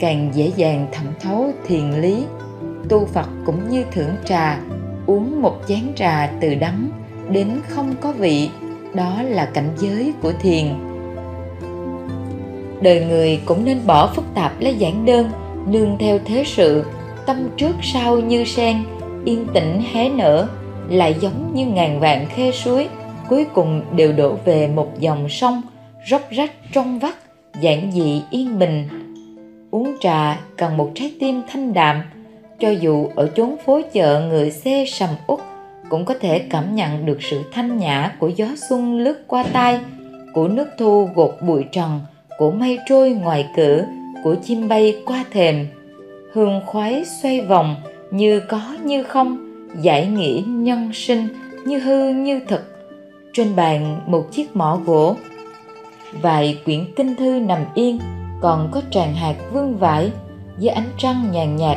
càng 0.00 0.30
dễ 0.34 0.52
dàng 0.56 0.86
thẩm 0.92 1.06
thấu 1.20 1.52
thiền 1.66 1.90
lý. 1.90 2.24
Tu 2.88 3.06
phật 3.06 3.28
cũng 3.46 3.68
như 3.68 3.84
thưởng 3.92 4.14
trà, 4.24 4.60
uống 5.06 5.42
một 5.42 5.60
chén 5.68 5.82
trà 5.96 6.30
từ 6.40 6.54
đắng 6.54 6.88
đến 7.30 7.60
không 7.68 7.94
có 8.00 8.12
vị, 8.12 8.50
đó 8.94 9.22
là 9.22 9.44
cảnh 9.44 9.68
giới 9.78 10.12
của 10.22 10.32
thiền. 10.32 10.66
Đời 12.80 13.04
người 13.04 13.40
cũng 13.44 13.64
nên 13.64 13.78
bỏ 13.86 14.12
phức 14.14 14.24
tạp 14.34 14.60
lấy 14.60 14.74
giản 14.74 15.04
đơn, 15.04 15.30
nương 15.66 15.98
theo 15.98 16.18
thế 16.24 16.44
sự 16.46 16.84
tâm 17.26 17.48
trước 17.56 17.76
sau 17.82 18.20
như 18.20 18.44
sen, 18.44 18.84
yên 19.24 19.46
tĩnh 19.54 19.82
hé 19.92 20.08
nở, 20.08 20.46
lại 20.88 21.16
giống 21.20 21.54
như 21.54 21.66
ngàn 21.66 22.00
vạn 22.00 22.26
khe 22.26 22.50
suối, 22.50 22.88
cuối 23.28 23.46
cùng 23.54 23.82
đều 23.96 24.12
đổ 24.12 24.36
về 24.44 24.68
một 24.68 24.88
dòng 24.98 25.28
sông, 25.28 25.62
róc 26.10 26.22
rách 26.30 26.52
trong 26.72 26.98
vắt, 26.98 27.14
giản 27.60 27.92
dị 27.92 28.22
yên 28.30 28.58
bình. 28.58 28.88
Uống 29.70 29.94
trà 30.00 30.40
cần 30.56 30.76
một 30.76 30.90
trái 30.94 31.12
tim 31.20 31.42
thanh 31.48 31.72
đạm, 31.72 32.02
cho 32.60 32.70
dù 32.70 33.08
ở 33.16 33.30
chốn 33.36 33.56
phố 33.64 33.80
chợ 33.92 34.20
người 34.28 34.50
xe 34.50 34.84
sầm 34.88 35.10
uất 35.26 35.40
cũng 35.88 36.04
có 36.04 36.14
thể 36.20 36.38
cảm 36.38 36.74
nhận 36.74 37.06
được 37.06 37.22
sự 37.22 37.42
thanh 37.52 37.78
nhã 37.78 38.12
của 38.18 38.28
gió 38.28 38.46
xuân 38.68 38.98
lướt 38.98 39.24
qua 39.26 39.44
tai, 39.52 39.80
của 40.34 40.48
nước 40.48 40.68
thu 40.78 41.08
gột 41.14 41.34
bụi 41.46 41.64
trần, 41.72 42.00
của 42.38 42.50
mây 42.50 42.78
trôi 42.88 43.10
ngoài 43.10 43.46
cửa, 43.56 43.84
của 44.24 44.34
chim 44.34 44.68
bay 44.68 44.96
qua 45.06 45.24
thềm 45.32 45.66
hương 46.32 46.60
khoái 46.66 47.04
xoay 47.04 47.40
vòng, 47.40 47.76
như 48.10 48.40
có 48.40 48.60
như 48.84 49.02
không, 49.02 49.38
giải 49.80 50.06
nghĩa 50.06 50.42
nhân 50.46 50.90
sinh, 50.94 51.28
như 51.64 51.78
hư 51.78 52.08
như 52.08 52.40
thực. 52.48 52.60
Trên 53.32 53.56
bàn 53.56 54.00
một 54.06 54.32
chiếc 54.32 54.56
mỏ 54.56 54.78
gỗ, 54.86 55.16
vài 56.22 56.58
quyển 56.64 56.84
kinh 56.96 57.16
thư 57.16 57.40
nằm 57.40 57.64
yên, 57.74 57.98
còn 58.40 58.68
có 58.72 58.80
tràn 58.90 59.14
hạt 59.14 59.36
vương 59.52 59.76
vãi 59.76 60.12
với 60.56 60.68
ánh 60.68 60.88
trăng 60.98 61.28
nhàn 61.32 61.56
nhạt, 61.56 61.76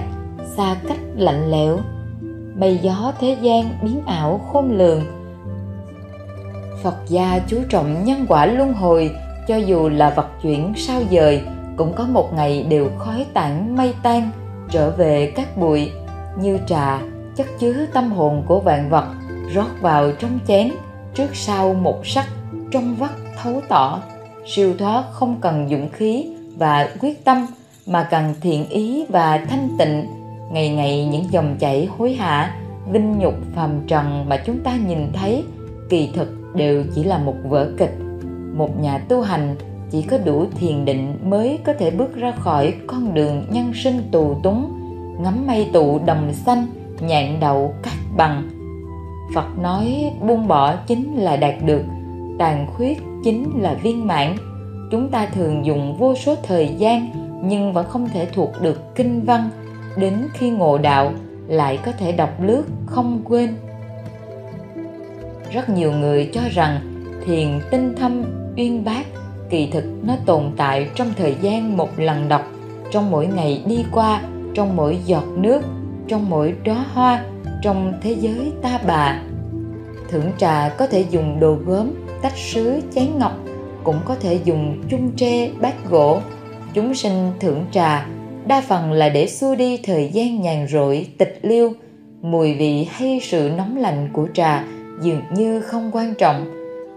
xa 0.56 0.76
cách 0.88 1.00
lạnh 1.16 1.52
lẽo. 1.52 1.80
Mây 2.60 2.80
gió 2.82 3.14
thế 3.20 3.38
gian 3.42 3.70
biến 3.82 4.02
ảo 4.06 4.42
khôn 4.52 4.78
lường. 4.78 5.02
Phật 6.84 6.96
gia 7.08 7.40
chú 7.48 7.58
trọng 7.70 8.04
nhân 8.04 8.26
quả 8.30 8.46
luân 8.46 8.74
hồi, 8.74 9.12
cho 9.48 9.56
dù 9.56 9.90
là 9.90 10.10
vật 10.10 10.28
chuyển 10.42 10.74
sao 10.78 11.02
dời, 11.12 11.42
cũng 11.78 11.94
có 11.94 12.04
một 12.04 12.34
ngày 12.34 12.66
đều 12.70 12.90
khói 12.98 13.26
tản 13.34 13.78
mây 13.78 13.94
tan 14.04 14.30
trở 14.72 14.92
về 14.92 15.34
các 15.36 15.58
bụi 15.58 15.92
như 16.40 16.60
trà, 16.68 17.00
chất 17.36 17.48
chứa 17.60 17.86
tâm 17.94 18.12
hồn 18.12 18.44
của 18.48 18.60
vạn 18.60 18.90
vật, 18.90 19.06
rót 19.54 19.68
vào 19.82 20.12
trong 20.12 20.40
chén 20.48 20.72
trước 21.16 21.36
sau 21.36 21.74
một 21.74 22.08
sắc 22.08 22.26
trong 22.72 22.96
vắt 22.96 23.12
thấu 23.44 23.62
tỏ. 23.70 24.02
Siêu 24.46 24.74
thoát 24.80 25.04
không 25.12 25.38
cần 25.42 25.68
dũng 25.70 25.90
khí 25.90 26.26
và 26.58 26.90
quyết 27.02 27.26
tâm, 27.26 27.48
mà 27.88 28.08
cần 28.12 28.34
thiện 28.42 28.70
ý 28.70 29.06
và 29.10 29.46
thanh 29.50 29.70
tịnh. 29.80 30.06
Ngày 30.52 30.70
ngày 30.70 31.06
những 31.06 31.26
dòng 31.32 31.56
chảy 31.60 31.90
hối 31.98 32.14
hả, 32.14 32.56
vinh 32.92 33.20
nhục 33.20 33.34
phàm 33.56 33.82
trần 33.88 34.30
mà 34.30 34.38
chúng 34.46 34.60
ta 34.60 34.76
nhìn 34.88 35.08
thấy, 35.14 35.44
kỳ 35.90 36.10
thực 36.16 36.56
đều 36.56 36.84
chỉ 36.96 37.04
là 37.04 37.18
một 37.18 37.36
vở 37.44 37.72
kịch, 37.78 37.96
một 38.54 38.80
nhà 38.80 38.98
tu 38.98 39.22
hành 39.22 39.56
chỉ 39.92 40.02
có 40.02 40.18
đủ 40.18 40.46
thiền 40.60 40.86
định 40.86 41.18
mới 41.24 41.60
có 41.64 41.74
thể 41.74 41.92
bước 41.92 42.16
ra 42.16 42.32
khỏi 42.32 42.74
con 42.88 43.14
đường 43.14 43.46
nhân 43.50 43.72
sinh 43.74 44.02
tù 44.12 44.36
túng, 44.44 44.72
ngắm 45.20 45.48
mây 45.48 45.70
tụ 45.74 46.00
đồng 46.06 46.34
xanh, 46.34 46.68
nhạn 47.00 47.38
đậu 47.40 47.74
cắt 47.84 47.96
bằng. 48.18 48.50
Phật 49.34 49.60
nói 49.62 50.12
buông 50.22 50.48
bỏ 50.48 50.76
chính 50.88 51.18
là 51.18 51.36
đạt 51.36 51.56
được, 51.66 51.84
tàn 52.40 52.68
khuyết 52.76 53.02
chính 53.24 53.62
là 53.62 53.74
viên 53.74 54.08
mãn. 54.08 54.36
Chúng 54.92 55.10
ta 55.10 55.26
thường 55.26 55.66
dùng 55.66 55.98
vô 55.98 56.16
số 56.16 56.36
thời 56.44 56.76
gian 56.78 57.10
nhưng 57.44 57.74
vẫn 57.74 57.86
không 57.90 58.10
thể 58.14 58.28
thuộc 58.34 58.52
được 58.62 58.96
kinh 58.96 59.22
văn. 59.22 59.50
Đến 59.98 60.14
khi 60.34 60.50
ngộ 60.50 60.78
đạo, 60.78 61.12
lại 61.48 61.80
có 61.86 61.92
thể 61.92 62.12
đọc 62.12 62.30
lướt 62.42 62.64
không 62.86 63.22
quên. 63.26 63.56
Rất 65.52 65.70
nhiều 65.70 65.92
người 65.92 66.30
cho 66.34 66.42
rằng 66.52 66.80
thiền 67.26 67.48
tinh 67.72 67.96
thâm 67.98 68.24
uyên 68.58 68.84
bác 68.84 69.06
kỳ 69.50 69.70
thực, 69.72 69.84
nó 70.04 70.16
tồn 70.26 70.44
tại 70.58 70.90
trong 70.96 71.08
thời 71.18 71.36
gian 71.42 71.78
một 71.78 72.00
lần 72.00 72.30
đọc, 72.30 72.42
trong 72.92 73.12
mỗi 73.12 73.28
ngày 73.28 73.64
đi 73.68 73.86
qua, 73.92 74.22
trong 74.54 74.76
mỗi 74.76 75.00
giọt 75.06 75.24
nước, 75.36 75.62
trong 76.08 76.30
mỗi 76.30 76.54
đóa 76.64 76.86
hoa, 76.94 77.24
trong 77.62 77.94
thế 78.02 78.16
giới 78.20 78.52
ta 78.62 78.80
bà. 78.88 79.22
Thưởng 80.10 80.32
trà 80.38 80.70
có 80.70 80.88
thể 80.88 81.06
dùng 81.10 81.40
đồ 81.40 81.54
gốm, 81.66 81.92
tách 82.22 82.38
sứ, 82.38 82.82
chén 82.96 83.06
ngọc, 83.20 83.40
cũng 83.84 84.00
có 84.06 84.16
thể 84.16 84.40
dùng 84.44 84.84
chung 84.90 85.12
tre, 85.16 85.50
bát 85.62 85.90
gỗ. 85.90 86.20
Chúng 86.74 86.94
sinh 86.94 87.32
thưởng 87.40 87.66
trà, 87.72 88.06
đa 88.48 88.62
phần 88.62 88.92
là 88.92 89.10
để 89.10 89.28
xua 89.28 89.56
đi 89.56 89.78
thời 89.78 90.10
gian 90.14 90.42
nhàn 90.42 90.68
rỗi, 90.68 91.08
tịch 91.18 91.40
liêu. 91.42 91.74
Mùi 92.22 92.54
vị 92.54 92.88
hay 92.92 93.20
sự 93.24 93.52
nóng 93.58 93.78
lạnh 93.78 94.10
của 94.14 94.28
trà 94.34 94.64
dường 95.02 95.22
như 95.34 95.62
không 95.62 95.92
quan 95.94 96.14
trọng. 96.18 96.46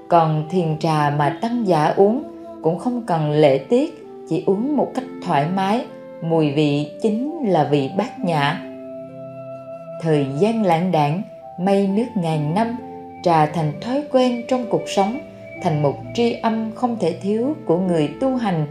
Còn 0.08 0.48
thiền 0.50 0.78
trà 0.78 1.10
mà 1.18 1.38
tăng 1.42 1.66
giả 1.66 1.86
uống 1.96 2.22
cũng 2.68 2.78
không 2.78 3.02
cần 3.06 3.30
lễ 3.30 3.58
tiết, 3.58 4.06
chỉ 4.28 4.42
uống 4.46 4.76
một 4.76 4.90
cách 4.94 5.04
thoải 5.26 5.46
mái, 5.54 5.84
mùi 6.22 6.52
vị 6.52 6.90
chính 7.02 7.44
là 7.44 7.68
vị 7.70 7.90
bát 7.96 8.18
nhã. 8.24 8.60
Thời 10.02 10.26
gian 10.38 10.62
lãng 10.62 10.92
đảng 10.92 11.22
mây 11.58 11.88
nước 11.88 12.06
ngàn 12.16 12.54
năm, 12.54 12.76
trà 13.22 13.46
thành 13.46 13.72
thói 13.80 14.04
quen 14.12 14.42
trong 14.48 14.66
cuộc 14.70 14.82
sống, 14.86 15.18
thành 15.62 15.82
một 15.82 15.94
tri 16.14 16.32
âm 16.32 16.70
không 16.74 16.96
thể 17.00 17.14
thiếu 17.22 17.56
của 17.66 17.78
người 17.78 18.10
tu 18.20 18.36
hành. 18.36 18.66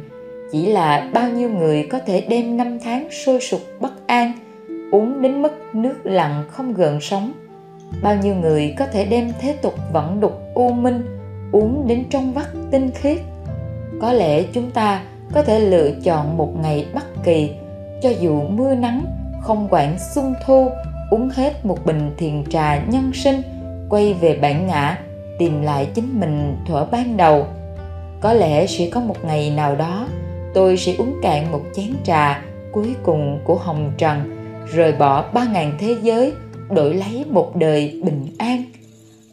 Chỉ 0.52 0.66
là 0.66 1.10
bao 1.14 1.30
nhiêu 1.30 1.50
người 1.50 1.88
có 1.92 2.00
thể 2.00 2.22
đem 2.30 2.58
năm 2.58 2.80
tháng 2.80 3.12
sôi 3.12 3.42
sục 3.42 3.62
bất 3.80 4.08
an, 4.08 4.32
uống 4.92 5.22
đến 5.22 5.42
mức 5.42 5.52
nước 5.74 5.96
lặng 6.04 6.44
không 6.48 6.74
gợn 6.74 6.98
sóng. 7.02 7.32
Bao 8.04 8.16
nhiêu 8.16 8.36
người 8.36 8.76
có 8.78 8.86
thể 8.86 9.06
đem 9.06 9.32
thế 9.40 9.56
tục 9.62 9.74
vẫn 9.94 10.20
đục 10.20 10.40
u 10.54 10.72
minh, 10.72 11.06
uống 11.52 11.88
đến 11.88 12.04
trong 12.10 12.34
vắt 12.34 12.48
tinh 12.72 12.92
khiết 12.96 13.18
có 14.02 14.14
lẽ 14.14 14.44
chúng 14.44 14.72
ta 14.72 15.02
có 15.34 15.44
thể 15.44 15.60
lựa 15.60 15.92
chọn 16.04 16.38
một 16.38 16.54
ngày 16.62 16.86
bất 16.94 17.24
kỳ, 17.24 17.52
cho 18.02 18.10
dù 18.10 18.42
mưa 18.42 18.76
nắng, 18.76 19.06
không 19.42 19.68
quản 19.72 19.98
xuân 20.16 20.34
thu, 20.46 20.70
uống 21.12 21.30
hết 21.30 21.66
một 21.66 21.86
bình 21.86 22.12
thiền 22.18 22.44
trà 22.50 22.84
nhân 22.84 23.12
sinh, 23.14 23.42
quay 23.90 24.14
về 24.14 24.40
bản 24.42 24.68
ngã, 24.68 25.00
tìm 25.40 25.62
lại 25.62 25.88
chính 25.94 26.20
mình 26.20 26.58
thuở 26.68 26.86
ban 26.92 27.18
đầu. 27.18 27.46
Có 28.22 28.34
lẽ 28.34 28.68
sẽ 28.68 28.90
có 28.92 29.00
một 29.00 29.26
ngày 29.26 29.50
nào 29.50 29.76
đó, 29.76 30.08
tôi 30.54 30.78
sẽ 30.78 30.96
uống 30.98 31.16
cạn 31.24 31.52
một 31.52 31.62
chén 31.76 31.90
trà 32.04 32.42
cuối 32.72 32.96
cùng 33.04 33.40
của 33.44 33.56
hồng 33.56 33.92
trần, 33.98 34.18
rời 34.74 34.92
bỏ 34.92 35.26
ba 35.34 35.46
ngàn 35.54 35.78
thế 35.80 35.96
giới, 36.02 36.34
đổi 36.70 36.94
lấy 36.94 37.26
một 37.30 37.56
đời 37.56 38.02
bình 38.04 38.28
an. 38.38 38.64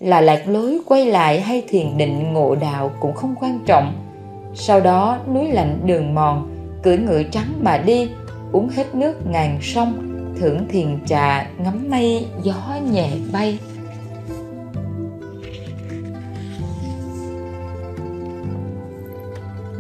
Là 0.01 0.21
lạc 0.21 0.49
lối 0.49 0.81
quay 0.87 1.07
lại 1.07 1.41
hay 1.41 1.63
thiền 1.69 1.99
định 1.99 2.33
ngộ 2.33 2.55
đạo 2.55 2.91
cũng 3.01 3.13
không 3.13 3.35
quan 3.41 3.59
trọng 3.67 4.04
sau 4.55 4.81
đó, 4.81 5.19
núi 5.35 5.49
lạnh 5.49 5.81
đường 5.85 6.15
mòn 6.15 6.51
cưỡi 6.83 6.99
ngựa 6.99 7.23
trắng 7.23 7.53
mà 7.63 7.79
đi, 7.79 8.11
uống 8.53 8.69
hết 8.69 8.95
nước 8.95 9.27
ngàn 9.27 9.59
sông, 9.63 9.93
thưởng 10.41 10.67
thiền 10.69 10.99
trà, 11.07 11.47
ngắm 11.59 11.91
mây, 11.91 12.27
gió 12.43 12.55
nhẹ 12.93 13.11
bay. 13.33 13.59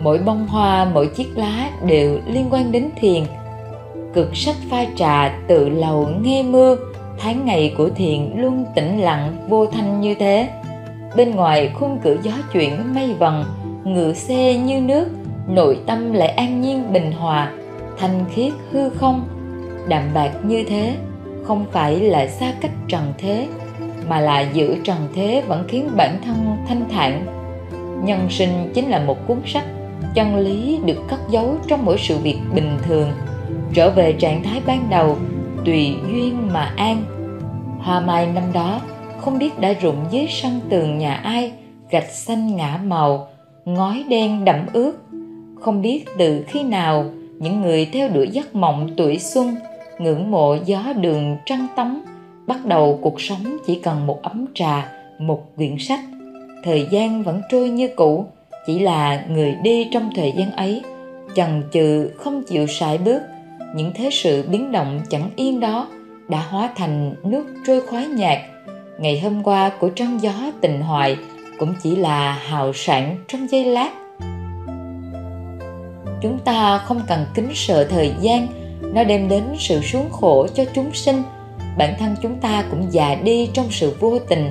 Mỗi 0.02 0.18
bông 0.18 0.46
hoa, 0.46 0.84
mỗi 0.84 1.06
chiếc 1.06 1.38
lá 1.38 1.70
đều 1.86 2.18
liên 2.26 2.46
quan 2.50 2.72
đến 2.72 2.90
thiền. 2.96 3.24
Cực 4.14 4.36
sách 4.36 4.56
pha 4.70 4.84
trà 4.96 5.38
tự 5.48 5.68
lầu 5.68 6.08
nghe 6.22 6.42
mưa, 6.42 6.76
tháng 7.18 7.44
ngày 7.44 7.74
của 7.78 7.90
thiền 7.90 8.30
luôn 8.36 8.64
tĩnh 8.74 9.00
lặng, 9.00 9.46
vô 9.48 9.66
thanh 9.66 10.00
như 10.00 10.14
thế. 10.14 10.48
Bên 11.16 11.30
ngoài 11.30 11.70
khung 11.74 11.98
cửa 12.04 12.16
gió 12.22 12.32
chuyển 12.52 12.94
mây 12.94 13.14
vần 13.18 13.44
ngựa 13.84 14.12
xe 14.12 14.54
như 14.54 14.80
nước, 14.80 15.06
nội 15.48 15.78
tâm 15.86 16.12
lại 16.12 16.28
an 16.28 16.60
nhiên, 16.60 16.92
bình 16.92 17.12
hòa, 17.12 17.52
thanh 17.98 18.24
khiết, 18.34 18.52
hư 18.70 18.90
không. 18.90 19.28
Đạm 19.88 20.02
bạc 20.14 20.30
như 20.42 20.64
thế, 20.68 20.96
không 21.44 21.66
phải 21.72 22.00
là 22.00 22.26
xa 22.26 22.52
cách 22.60 22.70
trần 22.88 23.12
thế, 23.18 23.48
mà 24.08 24.20
là 24.20 24.40
giữ 24.40 24.76
trần 24.84 24.96
thế 25.14 25.42
vẫn 25.46 25.64
khiến 25.68 25.90
bản 25.96 26.18
thân 26.24 26.56
thanh 26.68 26.84
thản. 26.90 27.26
Nhân 28.04 28.26
sinh 28.30 28.70
chính 28.74 28.88
là 28.88 28.98
một 28.98 29.26
cuốn 29.26 29.38
sách, 29.46 29.64
chân 30.14 30.36
lý 30.36 30.78
được 30.84 30.98
cất 31.08 31.20
giấu 31.30 31.56
trong 31.66 31.84
mỗi 31.84 31.98
sự 31.98 32.18
việc 32.18 32.38
bình 32.54 32.78
thường, 32.82 33.10
trở 33.74 33.90
về 33.90 34.12
trạng 34.12 34.42
thái 34.42 34.60
ban 34.66 34.86
đầu, 34.90 35.16
tùy 35.64 35.94
duyên 36.12 36.48
mà 36.52 36.72
an. 36.76 37.02
Hoa 37.78 38.00
mai 38.00 38.26
năm 38.26 38.44
đó, 38.52 38.80
không 39.20 39.38
biết 39.38 39.60
đã 39.60 39.72
rụng 39.72 40.04
dưới 40.10 40.26
sân 40.30 40.60
tường 40.68 40.98
nhà 40.98 41.14
ai, 41.14 41.52
gạch 41.90 42.10
xanh 42.10 42.56
ngã 42.56 42.80
màu 42.84 43.28
ngói 43.64 44.04
đen 44.08 44.44
đậm 44.44 44.66
ướt. 44.72 44.92
Không 45.60 45.82
biết 45.82 46.04
từ 46.18 46.44
khi 46.48 46.62
nào, 46.62 47.04
những 47.38 47.60
người 47.60 47.86
theo 47.92 48.08
đuổi 48.08 48.28
giấc 48.28 48.54
mộng 48.54 48.88
tuổi 48.96 49.18
xuân, 49.18 49.56
ngưỡng 49.98 50.30
mộ 50.30 50.56
gió 50.64 50.92
đường 50.96 51.36
trăng 51.46 51.66
tống 51.76 52.00
bắt 52.46 52.66
đầu 52.66 52.98
cuộc 53.02 53.20
sống 53.20 53.56
chỉ 53.66 53.80
cần 53.80 54.06
một 54.06 54.22
ấm 54.22 54.46
trà, 54.54 54.92
một 55.18 55.56
quyển 55.56 55.76
sách. 55.78 56.00
Thời 56.64 56.86
gian 56.90 57.22
vẫn 57.22 57.40
trôi 57.50 57.68
như 57.68 57.88
cũ, 57.96 58.26
chỉ 58.66 58.78
là 58.78 59.24
người 59.28 59.54
đi 59.62 59.88
trong 59.92 60.10
thời 60.14 60.32
gian 60.36 60.50
ấy, 60.50 60.82
chần 61.34 61.62
chừ, 61.72 62.10
không 62.16 62.42
chịu 62.42 62.66
sải 62.66 62.98
bước. 62.98 63.22
Những 63.74 63.92
thế 63.94 64.08
sự 64.12 64.44
biến 64.50 64.72
động 64.72 65.00
chẳng 65.08 65.30
yên 65.36 65.60
đó 65.60 65.88
đã 66.28 66.38
hóa 66.48 66.70
thành 66.76 67.14
nước 67.24 67.44
trôi 67.66 67.80
khoái 67.80 68.06
nhạt 68.06 68.38
ngày 68.98 69.20
hôm 69.20 69.42
qua 69.42 69.70
của 69.80 69.88
trăng 69.88 70.18
gió 70.22 70.32
tình 70.60 70.80
hoài 70.80 71.16
cũng 71.58 71.74
chỉ 71.82 71.96
là 71.96 72.32
hào 72.32 72.72
sản 72.72 73.16
trong 73.28 73.50
giây 73.50 73.64
lát. 73.64 73.90
Chúng 76.22 76.38
ta 76.44 76.78
không 76.78 77.00
cần 77.08 77.26
kính 77.34 77.48
sợ 77.54 77.84
thời 77.84 78.14
gian, 78.20 78.46
nó 78.94 79.04
đem 79.04 79.28
đến 79.28 79.44
sự 79.58 79.80
xuống 79.80 80.10
khổ 80.12 80.46
cho 80.54 80.64
chúng 80.74 80.94
sinh. 80.94 81.22
Bản 81.78 81.94
thân 81.98 82.14
chúng 82.22 82.36
ta 82.36 82.64
cũng 82.70 82.92
già 82.92 83.14
đi 83.14 83.50
trong 83.54 83.66
sự 83.70 83.96
vô 84.00 84.18
tình. 84.18 84.50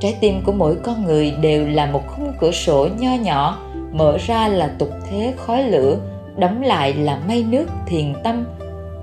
Trái 0.00 0.16
tim 0.20 0.42
của 0.44 0.52
mỗi 0.52 0.76
con 0.82 1.04
người 1.04 1.30
đều 1.30 1.68
là 1.68 1.86
một 1.86 2.02
khung 2.06 2.32
cửa 2.40 2.52
sổ 2.52 2.88
nho 2.98 3.14
nhỏ, 3.14 3.58
mở 3.92 4.18
ra 4.26 4.48
là 4.48 4.74
tục 4.78 4.90
thế 5.10 5.34
khói 5.36 5.62
lửa, 5.62 5.96
đóng 6.36 6.62
lại 6.62 6.92
là 6.92 7.20
mây 7.28 7.44
nước 7.48 7.66
thiền 7.86 8.14
tâm. 8.24 8.44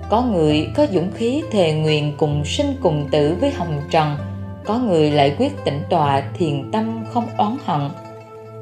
Có 0.10 0.22
người 0.22 0.68
có 0.76 0.88
dũng 0.94 1.12
khí 1.12 1.44
thề 1.52 1.74
nguyện 1.74 2.14
cùng 2.18 2.46
sinh 2.46 2.76
cùng 2.82 3.08
tử 3.12 3.36
với 3.40 3.52
hồng 3.52 3.82
trần 3.92 4.18
có 4.66 4.80
người 4.80 5.12
lại 5.12 5.36
quyết 5.40 5.66
tĩnh 5.66 5.82
tọa, 5.90 6.24
thiền 6.38 6.72
tâm 6.72 7.04
không 7.10 7.26
oán 7.38 7.58
hận. 7.66 7.82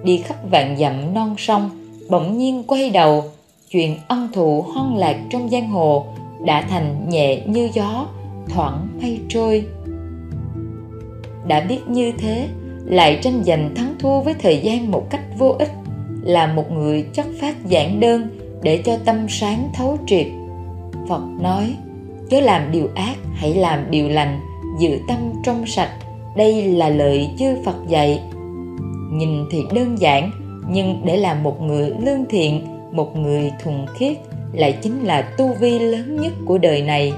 Đi 0.03 0.17
khắp 0.17 0.35
vạn 0.51 0.77
dặm 0.77 1.13
non 1.13 1.35
sông, 1.37 1.69
bỗng 2.09 2.37
nhiên 2.37 2.63
quay 2.67 2.89
đầu. 2.89 3.23
Chuyện 3.71 3.97
ân 4.07 4.29
thụ 4.33 4.61
hoang 4.61 4.97
lạc 4.97 5.17
trong 5.29 5.49
giang 5.49 5.67
hồ 5.67 6.05
đã 6.45 6.61
thành 6.61 7.09
nhẹ 7.09 7.41
như 7.45 7.69
gió, 7.73 8.05
thoảng 8.49 8.87
mây 9.01 9.19
trôi. 9.29 9.65
Đã 11.47 11.59
biết 11.59 11.79
như 11.87 12.11
thế, 12.17 12.47
lại 12.85 13.19
tranh 13.21 13.43
giành 13.43 13.75
thắng 13.75 13.95
thua 13.99 14.21
với 14.21 14.33
thời 14.33 14.57
gian 14.57 14.91
một 14.91 15.07
cách 15.09 15.21
vô 15.37 15.55
ích, 15.59 15.71
là 16.23 16.47
một 16.47 16.71
người 16.71 17.05
chất 17.13 17.25
phát 17.41 17.65
giản 17.65 17.99
đơn 17.99 18.29
để 18.63 18.81
cho 18.85 18.97
tâm 19.05 19.25
sáng 19.29 19.69
thấu 19.73 19.97
triệt. 20.07 20.27
Phật 21.09 21.21
nói, 21.41 21.75
chớ 22.29 22.39
làm 22.39 22.71
điều 22.71 22.89
ác, 22.95 23.15
hãy 23.33 23.53
làm 23.53 23.91
điều 23.91 24.09
lành 24.09 24.39
giữ 24.79 24.99
tâm 25.07 25.17
trong 25.43 25.65
sạch. 25.65 25.91
Đây 26.37 26.63
là 26.63 26.89
lời 26.89 27.29
chư 27.39 27.45
phật 27.65 27.75
dạy. 27.87 28.21
Nhìn 29.11 29.45
thì 29.51 29.63
đơn 29.73 29.95
giản, 29.99 30.31
nhưng 30.69 31.01
để 31.05 31.17
làm 31.17 31.43
một 31.43 31.61
người 31.61 31.93
lương 31.99 32.25
thiện, 32.29 32.61
một 32.91 33.17
người 33.17 33.51
thuần 33.63 33.85
khiết, 33.95 34.17
lại 34.53 34.77
chính 34.81 35.03
là 35.03 35.21
tu 35.21 35.53
vi 35.59 35.79
lớn 35.79 36.21
nhất 36.21 36.33
của 36.45 36.57
đời 36.57 36.81
này. 36.81 37.13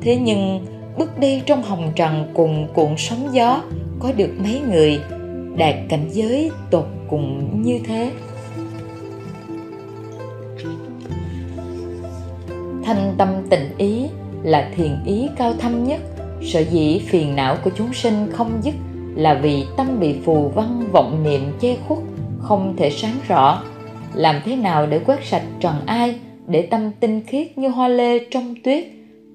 Thế 0.00 0.16
nhưng, 0.16 0.66
bước 0.98 1.18
đi 1.18 1.42
trong 1.46 1.62
hồng 1.62 1.92
trần 1.96 2.30
cùng 2.34 2.68
cuộn 2.74 2.88
sóng 2.96 3.28
gió, 3.32 3.62
có 3.98 4.12
được 4.12 4.30
mấy 4.38 4.60
người? 4.70 5.00
Đạt 5.56 5.74
cảnh 5.88 6.08
giới 6.10 6.50
tột 6.70 6.86
cùng 7.08 7.62
như 7.62 7.80
thế. 7.86 8.10
Thanh 12.84 13.14
tâm 13.18 13.28
tịnh 13.50 13.78
ý 13.78 14.06
là 14.42 14.70
thiền 14.76 14.96
ý 15.06 15.28
cao 15.36 15.54
thâm 15.58 15.84
nhất 15.84 16.00
sở 16.42 16.60
dĩ 16.60 16.98
phiền 17.08 17.36
não 17.36 17.56
của 17.64 17.70
chúng 17.76 17.92
sinh 17.92 18.26
không 18.32 18.52
dứt 18.62 18.74
là 19.14 19.34
vì 19.34 19.64
tâm 19.76 20.00
bị 20.00 20.14
phù 20.24 20.48
văn 20.48 20.84
vọng 20.92 21.22
niệm 21.22 21.40
che 21.60 21.76
khuất, 21.88 21.98
không 22.38 22.74
thể 22.76 22.90
sáng 22.90 23.16
rõ. 23.28 23.62
Làm 24.14 24.36
thế 24.44 24.56
nào 24.56 24.86
để 24.86 24.98
quét 24.98 25.24
sạch 25.24 25.42
trần 25.60 25.74
ai, 25.86 26.14
để 26.46 26.62
tâm 26.62 26.90
tinh 27.00 27.20
khiết 27.26 27.58
như 27.58 27.68
hoa 27.68 27.88
lê 27.88 28.18
trong 28.30 28.54
tuyết, 28.64 28.84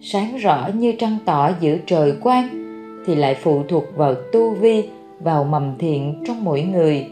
sáng 0.02 0.38
rõ 0.38 0.70
như 0.74 0.92
trăng 0.92 1.18
tỏ 1.26 1.52
giữa 1.60 1.78
trời 1.86 2.14
quang, 2.22 2.48
thì 3.06 3.16
lại 3.16 3.36
phụ 3.36 3.64
thuộc 3.70 3.84
vào 3.96 4.16
tu 4.16 4.52
vi, 4.52 4.84
vào 5.20 5.44
mầm 5.44 5.74
thiện 5.80 6.24
trong 6.28 6.44
mỗi 6.44 6.62
người. 6.62 7.08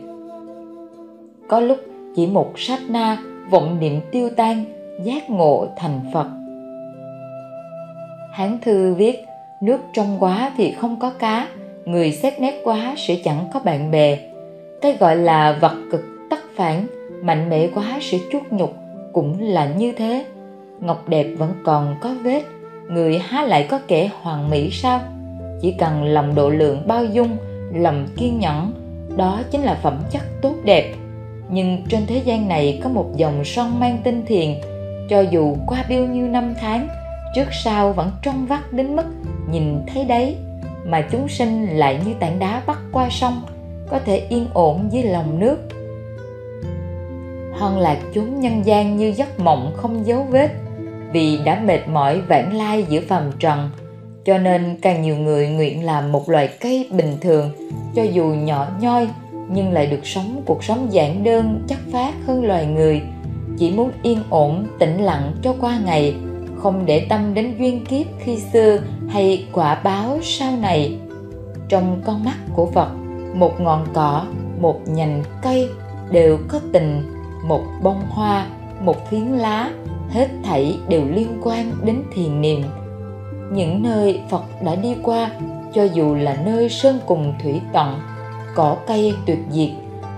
Có 1.47 1.59
lúc 1.59 1.77
chỉ 2.15 2.27
một 2.27 2.53
sát 2.55 2.79
na, 2.89 3.17
vọng 3.49 3.79
niệm 3.79 3.99
tiêu 4.11 4.29
tan, 4.37 4.65
giác 5.03 5.29
ngộ 5.29 5.67
thành 5.77 5.99
phật. 6.13 6.27
Hán 8.31 8.57
thư 8.61 8.93
viết 8.93 9.15
nước 9.63 9.79
trong 9.93 10.17
quá 10.19 10.51
thì 10.57 10.71
không 10.71 10.99
có 10.99 11.09
cá, 11.09 11.47
người 11.85 12.11
xét 12.11 12.39
nét 12.39 12.61
quá 12.63 12.93
sẽ 12.97 13.15
chẳng 13.23 13.45
có 13.53 13.59
bạn 13.59 13.91
bè. 13.91 14.17
Cái 14.81 14.97
gọi 14.99 15.15
là 15.15 15.57
vật 15.61 15.73
cực 15.91 16.03
tất 16.29 16.39
phản, 16.55 16.87
mạnh 17.21 17.49
mẽ 17.49 17.67
quá 17.75 17.99
sẽ 18.01 18.17
chuốc 18.31 18.53
nhục, 18.53 18.73
cũng 19.13 19.41
là 19.41 19.65
như 19.65 19.91
thế. 19.91 20.25
Ngọc 20.79 21.09
đẹp 21.09 21.27
vẫn 21.37 21.53
còn 21.65 21.95
có 22.01 22.15
vết, 22.23 22.43
người 22.89 23.19
há 23.19 23.41
lại 23.41 23.67
có 23.69 23.79
kẻ 23.87 24.09
hoàn 24.21 24.49
mỹ 24.49 24.69
sao? 24.71 25.01
Chỉ 25.61 25.71
cần 25.71 26.03
lòng 26.03 26.35
độ 26.35 26.49
lượng 26.49 26.87
bao 26.87 27.05
dung, 27.05 27.37
lòng 27.73 28.07
kiên 28.17 28.39
nhẫn, 28.39 28.71
đó 29.17 29.39
chính 29.51 29.61
là 29.61 29.79
phẩm 29.81 29.97
chất 30.11 30.21
tốt 30.41 30.53
đẹp. 30.63 30.93
Nhưng 31.49 31.83
trên 31.89 32.05
thế 32.07 32.21
gian 32.25 32.47
này 32.47 32.79
có 32.83 32.89
một 32.89 33.09
dòng 33.17 33.43
sông 33.45 33.79
mang 33.79 33.97
tinh 34.03 34.25
thiền, 34.25 34.49
cho 35.09 35.21
dù 35.21 35.55
qua 35.67 35.85
bao 35.89 35.99
nhiêu 35.99 36.27
năm 36.27 36.53
tháng, 36.61 36.87
trước 37.35 37.47
sau 37.63 37.93
vẫn 37.93 38.11
trong 38.21 38.45
vắt 38.45 38.73
đến 38.73 38.95
mức 38.95 39.05
nhìn 39.53 39.81
thấy 39.93 40.05
đấy, 40.05 40.35
mà 40.85 41.01
chúng 41.01 41.27
sinh 41.27 41.67
lại 41.67 41.99
như 42.05 42.13
tảng 42.19 42.39
đá 42.39 42.61
bắt 42.65 42.79
qua 42.91 43.09
sông, 43.11 43.41
có 43.89 43.99
thể 44.05 44.17
yên 44.29 44.47
ổn 44.53 44.89
dưới 44.91 45.03
lòng 45.03 45.39
nước. 45.39 45.57
Hơn 47.53 47.77
là 47.77 47.97
chúng 48.13 48.39
nhân 48.39 48.65
gian 48.65 48.97
như 48.97 49.13
giấc 49.15 49.39
mộng 49.39 49.73
không 49.77 50.07
dấu 50.07 50.23
vết, 50.23 50.51
vì 51.11 51.39
đã 51.45 51.59
mệt 51.59 51.87
mỏi 51.87 52.21
vãng 52.21 52.53
lai 52.53 52.85
giữa 52.89 53.01
phàm 53.07 53.31
trần, 53.39 53.69
cho 54.25 54.37
nên 54.37 54.77
càng 54.81 55.01
nhiều 55.01 55.17
người 55.17 55.47
nguyện 55.47 55.85
làm 55.85 56.11
một 56.11 56.29
loài 56.29 56.49
cây 56.61 56.87
bình 56.91 57.17
thường, 57.21 57.49
cho 57.95 58.03
dù 58.03 58.25
nhỏ 58.25 58.67
nhoi, 58.81 59.07
nhưng 59.49 59.71
lại 59.71 59.85
được 59.85 60.05
sống 60.07 60.41
cuộc 60.45 60.63
sống 60.63 60.87
giản 60.93 61.23
đơn, 61.23 61.63
chất 61.67 61.79
phát 61.91 62.13
hơn 62.27 62.45
loài 62.45 62.65
người. 62.65 63.01
Chỉ 63.57 63.71
muốn 63.71 63.91
yên 64.03 64.19
ổn, 64.29 64.67
tĩnh 64.79 65.01
lặng 65.01 65.31
cho 65.41 65.55
qua 65.61 65.79
ngày 65.85 66.15
không 66.63 66.85
để 66.85 67.05
tâm 67.09 67.33
đến 67.33 67.55
duyên 67.59 67.85
kiếp 67.85 68.05
khi 68.19 68.37
xưa 68.53 68.79
hay 69.09 69.47
quả 69.51 69.75
báo 69.83 70.19
sau 70.21 70.57
này. 70.57 70.97
Trong 71.69 72.01
con 72.05 72.23
mắt 72.23 72.37
của 72.53 72.65
phật, 72.65 72.89
một 73.33 73.61
ngọn 73.61 73.85
cỏ, 73.93 74.25
một 74.59 74.81
nhành 74.85 75.23
cây 75.41 75.69
đều 76.11 76.37
có 76.47 76.59
tình, 76.73 77.03
một 77.45 77.61
bông 77.81 78.01
hoa, 78.09 78.47
một 78.79 79.09
phiến 79.09 79.21
lá, 79.21 79.71
hết 80.09 80.27
thảy 80.43 80.77
đều 80.87 81.01
liên 81.05 81.39
quan 81.43 81.71
đến 81.83 82.03
thiền 82.13 82.41
niệm. 82.41 82.63
Những 83.51 83.83
nơi 83.83 84.21
phật 84.29 84.43
đã 84.65 84.75
đi 84.75 84.95
qua, 85.03 85.31
cho 85.73 85.83
dù 85.83 86.15
là 86.15 86.37
nơi 86.45 86.69
sơn 86.69 86.99
cùng 87.05 87.33
thủy 87.43 87.61
tận, 87.73 87.99
cỏ 88.55 88.77
cây 88.87 89.13
tuyệt 89.25 89.39
diệt, 89.51 89.69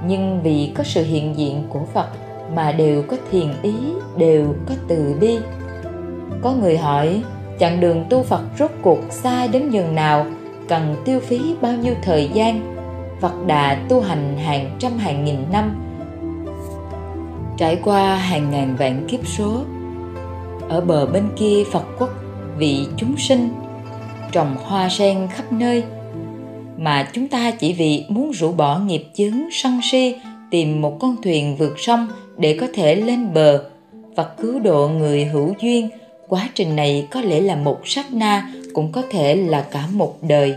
nhưng 0.07 0.41
vì 0.41 0.71
có 0.75 0.83
sự 0.83 1.03
hiện 1.03 1.37
diện 1.37 1.63
của 1.69 1.81
phật 1.93 2.07
mà 2.55 2.71
đều 2.71 3.03
có 3.03 3.17
thiền 3.31 3.47
ý, 3.61 3.73
đều 4.17 4.53
có 4.67 4.75
từ 4.87 5.15
bi 5.19 5.39
có 6.41 6.53
người 6.53 6.77
hỏi, 6.77 7.21
chặng 7.59 7.79
đường 7.79 8.05
tu 8.09 8.23
phật 8.23 8.41
rốt 8.59 8.71
cuộc 8.81 8.99
xa 9.09 9.47
đến 9.47 9.69
nhường 9.69 9.95
nào? 9.95 10.25
Cần 10.67 10.95
tiêu 11.05 11.19
phí 11.19 11.39
bao 11.61 11.73
nhiêu 11.73 11.93
thời 12.01 12.29
gian? 12.33 12.75
Phật 13.21 13.45
đã 13.47 13.85
tu 13.89 14.01
hành 14.01 14.37
hàng 14.37 14.75
trăm 14.79 14.97
hàng 14.97 15.25
nghìn 15.25 15.37
năm. 15.51 15.75
Trải 17.57 17.79
qua 17.83 18.15
hàng 18.15 18.51
ngàn 18.51 18.75
vạn 18.75 19.05
kiếp 19.07 19.27
số, 19.27 19.61
ở 20.69 20.81
bờ 20.81 21.05
bên 21.05 21.23
kia 21.35 21.63
phật 21.71 21.83
quốc, 21.99 22.09
vị 22.57 22.87
chúng 22.97 23.17
sinh 23.17 23.49
trồng 24.31 24.55
hoa 24.63 24.89
sen 24.89 25.27
khắp 25.31 25.51
nơi. 25.51 25.83
Mà 26.77 27.07
chúng 27.13 27.27
ta 27.27 27.51
chỉ 27.51 27.73
vì 27.73 28.05
muốn 28.09 28.31
rũ 28.31 28.51
bỏ 28.51 28.79
nghiệp 28.79 29.03
chướng, 29.13 29.51
sân 29.51 29.79
si, 29.83 30.15
tìm 30.51 30.81
một 30.81 30.97
con 30.99 31.15
thuyền 31.23 31.55
vượt 31.55 31.79
sông 31.79 32.07
để 32.37 32.57
có 32.61 32.67
thể 32.73 32.95
lên 32.95 33.33
bờ 33.33 33.63
và 34.15 34.23
cứu 34.23 34.59
độ 34.59 34.87
người 34.87 35.25
hữu 35.25 35.53
duyên 35.61 35.89
quá 36.27 36.49
trình 36.55 36.75
này 36.75 37.07
có 37.11 37.21
lẽ 37.21 37.41
là 37.41 37.55
một 37.55 37.79
sát 37.83 38.13
na, 38.13 38.49
cũng 38.73 38.91
có 38.91 39.01
thể 39.11 39.35
là 39.35 39.61
cả 39.71 39.87
một 39.93 40.15
đời. 40.21 40.55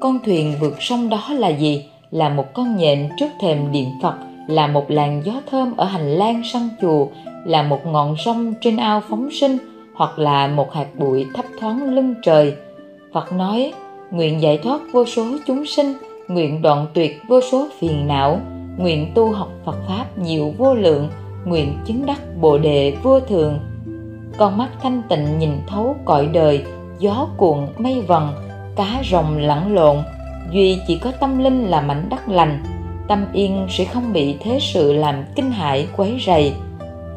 Con 0.00 0.18
thuyền 0.24 0.54
vượt 0.60 0.76
sông 0.80 1.08
đó 1.08 1.28
là 1.30 1.48
gì? 1.48 1.84
Là 2.10 2.28
một 2.28 2.54
con 2.54 2.76
nhện 2.76 3.08
trước 3.18 3.28
thềm 3.40 3.72
điện 3.72 3.88
phật, 4.02 4.14
là 4.48 4.66
một 4.66 4.90
làn 4.90 5.22
gió 5.24 5.32
thơm 5.50 5.76
ở 5.76 5.84
hành 5.84 6.14
lang 6.14 6.42
sân 6.52 6.68
chùa, 6.80 7.06
là 7.44 7.62
một 7.62 7.80
ngọn 7.86 8.16
sông 8.24 8.54
trên 8.60 8.76
ao 8.76 9.02
phóng 9.08 9.28
sinh, 9.30 9.58
hoặc 9.94 10.18
là 10.18 10.46
một 10.46 10.72
hạt 10.72 10.86
bụi 10.98 11.26
thấp 11.34 11.44
thoáng 11.60 11.94
lưng 11.94 12.14
trời. 12.22 12.54
Phật 13.12 13.32
nói, 13.32 13.72
nguyện 14.10 14.42
giải 14.42 14.58
thoát 14.58 14.80
vô 14.92 15.04
số 15.04 15.26
chúng 15.46 15.66
sinh, 15.66 15.94
nguyện 16.28 16.62
đoạn 16.62 16.86
tuyệt 16.94 17.20
vô 17.28 17.40
số 17.40 17.68
phiền 17.78 18.06
não, 18.06 18.40
nguyện 18.78 19.12
tu 19.14 19.32
học 19.32 19.50
phật 19.64 19.76
pháp 19.88 20.18
nhiều 20.18 20.54
vô 20.58 20.74
lượng, 20.74 21.08
nguyện 21.44 21.78
chứng 21.86 22.06
đắc 22.06 22.20
bồ 22.40 22.58
đề 22.58 22.96
vô 23.02 23.20
thường 23.20 23.58
con 24.36 24.58
mắt 24.58 24.68
thanh 24.82 25.02
tịnh 25.08 25.38
nhìn 25.38 25.52
thấu 25.66 25.96
cõi 26.04 26.28
đời, 26.32 26.64
gió 26.98 27.28
cuộn, 27.36 27.66
mây 27.78 28.00
vần, 28.00 28.28
cá 28.76 29.02
rồng 29.10 29.38
lẫn 29.38 29.74
lộn. 29.74 29.96
Duy 30.50 30.78
chỉ 30.86 30.98
có 30.98 31.12
tâm 31.20 31.38
linh 31.38 31.64
là 31.64 31.80
mảnh 31.80 32.08
đất 32.08 32.28
lành, 32.28 32.62
tâm 33.08 33.24
yên 33.32 33.66
sẽ 33.70 33.84
không 33.84 34.12
bị 34.12 34.36
thế 34.40 34.58
sự 34.60 34.92
làm 34.92 35.24
kinh 35.34 35.50
hại 35.50 35.88
quấy 35.96 36.18
rầy. 36.26 36.52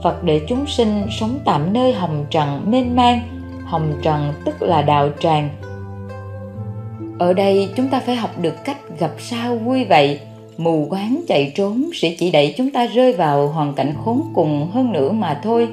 Phật 0.03 0.23
để 0.23 0.41
chúng 0.47 0.67
sinh 0.67 1.03
sống 1.19 1.39
tạm 1.45 1.73
nơi 1.73 1.93
hồng 1.93 2.25
trần 2.29 2.71
mênh 2.71 2.95
mang, 2.95 3.19
hồng 3.65 3.93
trần 4.01 4.33
tức 4.45 4.61
là 4.61 4.81
đạo 4.81 5.09
tràng. 5.19 5.49
Ở 7.19 7.33
đây 7.33 7.69
chúng 7.75 7.87
ta 7.87 7.99
phải 7.99 8.15
học 8.15 8.31
được 8.41 8.63
cách 8.65 8.77
gặp 8.99 9.11
sao 9.19 9.57
vui 9.57 9.85
vậy. 9.85 10.19
Mù 10.57 10.87
quáng 10.89 11.21
chạy 11.27 11.51
trốn 11.55 11.83
sẽ 11.93 12.15
chỉ 12.19 12.31
đẩy 12.31 12.53
chúng 12.57 12.71
ta 12.71 12.85
rơi 12.85 13.13
vào 13.13 13.47
hoàn 13.47 13.73
cảnh 13.73 13.93
khốn 14.05 14.21
cùng 14.35 14.71
hơn 14.73 14.93
nữa 14.93 15.11
mà 15.11 15.39
thôi. 15.43 15.67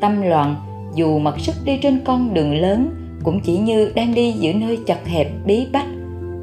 Tâm 0.00 0.22
loạn 0.22 0.56
dù 0.94 1.18
mặc 1.18 1.34
sức 1.38 1.54
đi 1.64 1.78
trên 1.82 2.00
con 2.04 2.34
đường 2.34 2.54
lớn, 2.54 2.90
cũng 3.24 3.40
chỉ 3.40 3.58
như 3.58 3.92
đang 3.94 4.14
đi 4.14 4.32
giữa 4.32 4.52
nơi 4.52 4.78
chật 4.86 5.06
hẹp, 5.06 5.26
bí 5.46 5.66
bách. 5.72 5.86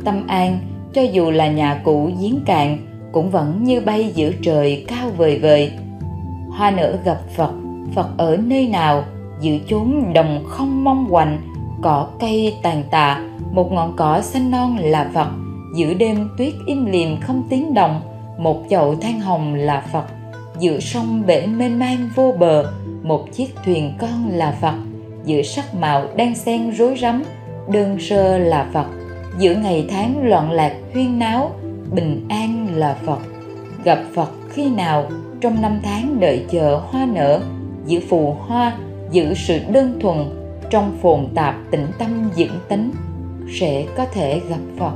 Tâm 0.05 0.27
an, 0.27 0.59
cho 0.93 1.01
dù 1.01 1.31
là 1.31 1.47
nhà 1.47 1.81
cũ 1.83 2.09
giếng 2.21 2.39
cạn, 2.45 2.77
cũng 3.11 3.29
vẫn 3.29 3.63
như 3.63 3.81
bay 3.81 4.11
giữa 4.15 4.31
trời 4.41 4.85
cao 4.87 5.09
vời 5.17 5.39
vời. 5.39 5.71
Hoa 6.49 6.71
nở 6.71 6.97
gặp 7.05 7.19
phật 7.35 7.51
phật 7.95 8.07
ở 8.17 8.37
nơi 8.37 8.67
nào 8.67 9.03
giữa 9.41 9.57
chốn 9.67 10.13
đồng 10.13 10.43
không 10.47 10.83
mong 10.83 11.07
quạnh 11.09 11.37
cỏ 11.81 12.07
cây 12.19 12.55
tàn 12.63 12.83
tạ, 12.91 13.23
một 13.51 13.71
ngọn 13.71 13.93
cỏ 13.97 14.21
xanh 14.21 14.51
non 14.51 14.77
là 14.81 15.11
phật. 15.13 15.27
Giữa 15.75 15.93
đêm 15.93 16.29
tuyết 16.37 16.53
im 16.65 16.85
lìm 16.85 17.17
không 17.21 17.43
tiếng 17.49 17.73
động, 17.73 18.01
một 18.37 18.63
chậu 18.69 18.95
than 18.95 19.19
hồng 19.19 19.53
là 19.55 19.83
phật. 19.91 20.05
Giữa 20.59 20.79
sông 20.79 21.23
bể 21.25 21.45
mênh 21.45 21.79
mang 21.79 22.09
vô 22.15 22.33
bờ 22.39 22.71
một 23.09 23.33
chiếc 23.33 23.55
thuyền 23.65 23.93
con 23.99 24.29
là 24.29 24.57
phật 24.61 24.75
giữa 25.25 25.41
sắc 25.41 25.75
màu 25.75 26.07
đang 26.15 26.35
xen 26.35 26.71
rối 26.71 26.97
rắm. 27.01 27.23
Đơn 27.71 27.97
sơ 27.99 28.37
là 28.37 28.69
phật 28.73 28.85
giữa 29.39 29.55
ngày 29.55 29.87
tháng 29.89 30.27
loạn 30.27 30.51
lạc 30.51 30.75
huyên 30.93 31.19
náo, 31.19 31.51
bình 31.91 32.25
an 32.29 32.67
là 32.75 32.97
phật 33.05 33.19
gặp 33.83 33.99
phật 34.15 34.29
khi 34.49 34.69
nào, 34.69 35.09
trong 35.41 35.61
năm 35.61 35.79
tháng 35.83 36.19
đợi 36.19 36.45
chờ 36.51 36.75
hoa 36.75 37.05
nở 37.13 37.41
giữ 37.85 37.99
phù 38.09 38.33
hoa 38.39 38.77
giữ 39.11 39.33
sự 39.33 39.59
đơn 39.71 39.99
thuần, 40.01 40.17
trong 40.69 40.97
phồn 41.01 41.27
tạp 41.35 41.55
tĩnh 41.71 41.87
tâm 41.99 42.29
dưỡng 42.35 42.59
tính 42.67 42.91
sẽ 43.59 43.85
có 43.97 44.05
thể 44.05 44.41
gặp 44.49 44.61
phật 44.79 44.93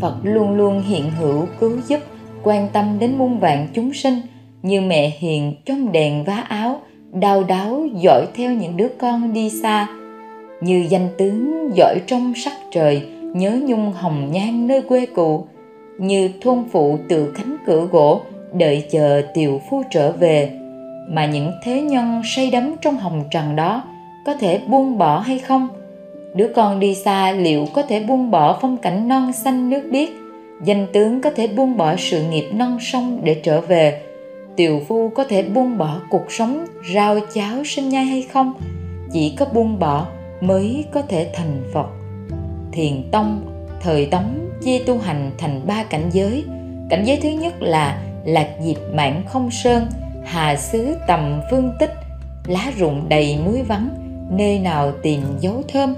phật 0.00 0.14
luôn 0.22 0.56
luôn 0.56 0.82
hiện 0.82 1.10
hữu 1.10 1.46
cứu 1.60 1.78
giúp, 1.86 2.00
quan 2.42 2.68
tâm 2.72 2.98
đến 2.98 3.18
muôn 3.18 3.38
vạn 3.38 3.68
chúng 3.74 3.92
sinh 3.94 4.20
như 4.62 4.80
mẹ 4.80 5.12
hiền 5.18 5.54
trong 5.64 5.92
đèn 5.92 6.24
vá 6.24 6.36
áo, 6.48 6.80
đau 7.12 7.44
đáo 7.44 7.86
dõi 7.94 8.26
theo 8.34 8.52
những 8.52 8.76
đứa 8.76 8.88
con 8.98 9.32
đi 9.32 9.50
xa. 9.50 9.88
Như 10.60 10.86
danh 10.88 11.08
tướng 11.18 11.70
dõi 11.74 12.00
trong 12.06 12.32
sắc 12.36 12.52
trời, 12.70 13.02
nhớ 13.34 13.60
nhung 13.62 13.92
hồng 13.92 14.28
nhan 14.32 14.66
nơi 14.66 14.82
quê 14.82 15.06
cụ 15.06 15.44
như 15.98 16.30
thôn 16.42 16.64
phụ 16.72 16.98
tự 17.08 17.34
cánh 17.36 17.56
cửa 17.66 17.86
gỗ, 17.92 18.20
đợi 18.52 18.84
chờ 18.90 19.22
tiều 19.34 19.60
phu 19.70 19.82
trở 19.90 20.12
về. 20.12 20.50
Mà 21.08 21.26
những 21.26 21.52
thế 21.64 21.80
nhân 21.82 22.22
say 22.24 22.50
đắm 22.50 22.74
trong 22.80 22.96
hồng 22.96 23.24
trần 23.30 23.56
đó, 23.56 23.82
có 24.26 24.34
thể 24.34 24.60
buông 24.68 24.98
bỏ 24.98 25.18
hay 25.18 25.38
không? 25.38 25.68
Đứa 26.34 26.48
con 26.56 26.80
đi 26.80 26.94
xa 26.94 27.32
liệu 27.32 27.66
có 27.74 27.82
thể 27.82 28.00
buông 28.00 28.30
bỏ 28.30 28.58
phong 28.60 28.76
cảnh 28.76 29.08
non 29.08 29.32
xanh 29.32 29.70
nước 29.70 29.82
biếc? 29.90 30.08
Danh 30.64 30.86
tướng 30.92 31.20
có 31.20 31.30
thể 31.30 31.46
buông 31.46 31.76
bỏ 31.76 31.96
sự 31.98 32.22
nghiệp 32.30 32.48
non 32.52 32.78
sông 32.80 33.20
để 33.24 33.40
trở 33.42 33.60
về 33.60 34.00
tiều 34.60 34.80
phu 34.88 35.10
có 35.14 35.24
thể 35.24 35.42
buông 35.42 35.78
bỏ 35.78 36.00
cuộc 36.10 36.32
sống 36.32 36.66
rau 36.94 37.20
cháo 37.34 37.64
sinh 37.64 37.88
nhai 37.88 38.04
hay 38.04 38.22
không? 38.32 38.54
Chỉ 39.12 39.34
có 39.38 39.46
buông 39.54 39.78
bỏ 39.78 40.06
mới 40.40 40.84
có 40.92 41.02
thể 41.02 41.30
thành 41.34 41.62
phật. 41.74 41.86
Thiền 42.72 43.10
tông, 43.10 43.42
thời 43.82 44.06
tống 44.06 44.48
chia 44.62 44.78
tu 44.78 44.98
hành 44.98 45.30
thành 45.38 45.60
ba 45.66 45.82
cảnh 45.82 46.10
giới. 46.12 46.44
Cảnh 46.90 47.04
giới 47.04 47.18
thứ 47.22 47.28
nhất 47.28 47.62
là 47.62 48.02
lạc 48.24 48.48
diệp 48.60 48.76
mãn 48.94 49.22
không 49.28 49.50
sơn, 49.50 49.86
hà 50.24 50.56
xứ 50.56 50.96
tầm 51.06 51.40
phương 51.50 51.72
tích, 51.78 51.92
lá 52.46 52.72
rụng 52.78 53.08
đầy 53.08 53.38
muối 53.44 53.62
vắng, 53.62 53.88
nơi 54.30 54.58
nào 54.58 54.92
tìm 55.02 55.20
dấu 55.40 55.62
thơm. 55.68 55.94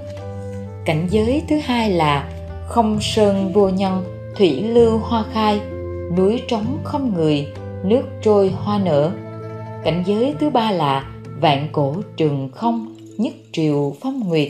Cảnh 0.85 1.07
giới 1.09 1.43
thứ 1.49 1.59
hai 1.63 1.89
là 1.89 2.29
không 2.67 2.97
sơn 3.01 3.53
vô 3.53 3.69
nhân, 3.69 4.03
thủy 4.37 4.61
lưu 4.61 4.97
hoa 4.97 5.23
khai, 5.33 5.59
núi 6.17 6.41
trống 6.47 6.77
không 6.83 7.13
người 7.13 7.47
nước 7.83 8.01
trôi 8.21 8.49
hoa 8.49 8.79
nở. 8.79 9.11
Cảnh 9.83 10.03
giới 10.05 10.35
thứ 10.39 10.49
ba 10.49 10.71
là 10.71 11.05
vạn 11.41 11.67
cổ 11.71 11.95
trường 12.17 12.49
không 12.51 12.95
nhất 13.17 13.33
triều 13.51 13.95
phong 14.01 14.27
nguyệt, 14.27 14.49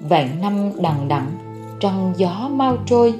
vạn 0.00 0.28
năm 0.40 0.70
đằng 0.80 1.08
đẵng, 1.08 1.30
trăng 1.80 2.12
gió 2.16 2.48
mau 2.52 2.76
trôi. 2.86 3.14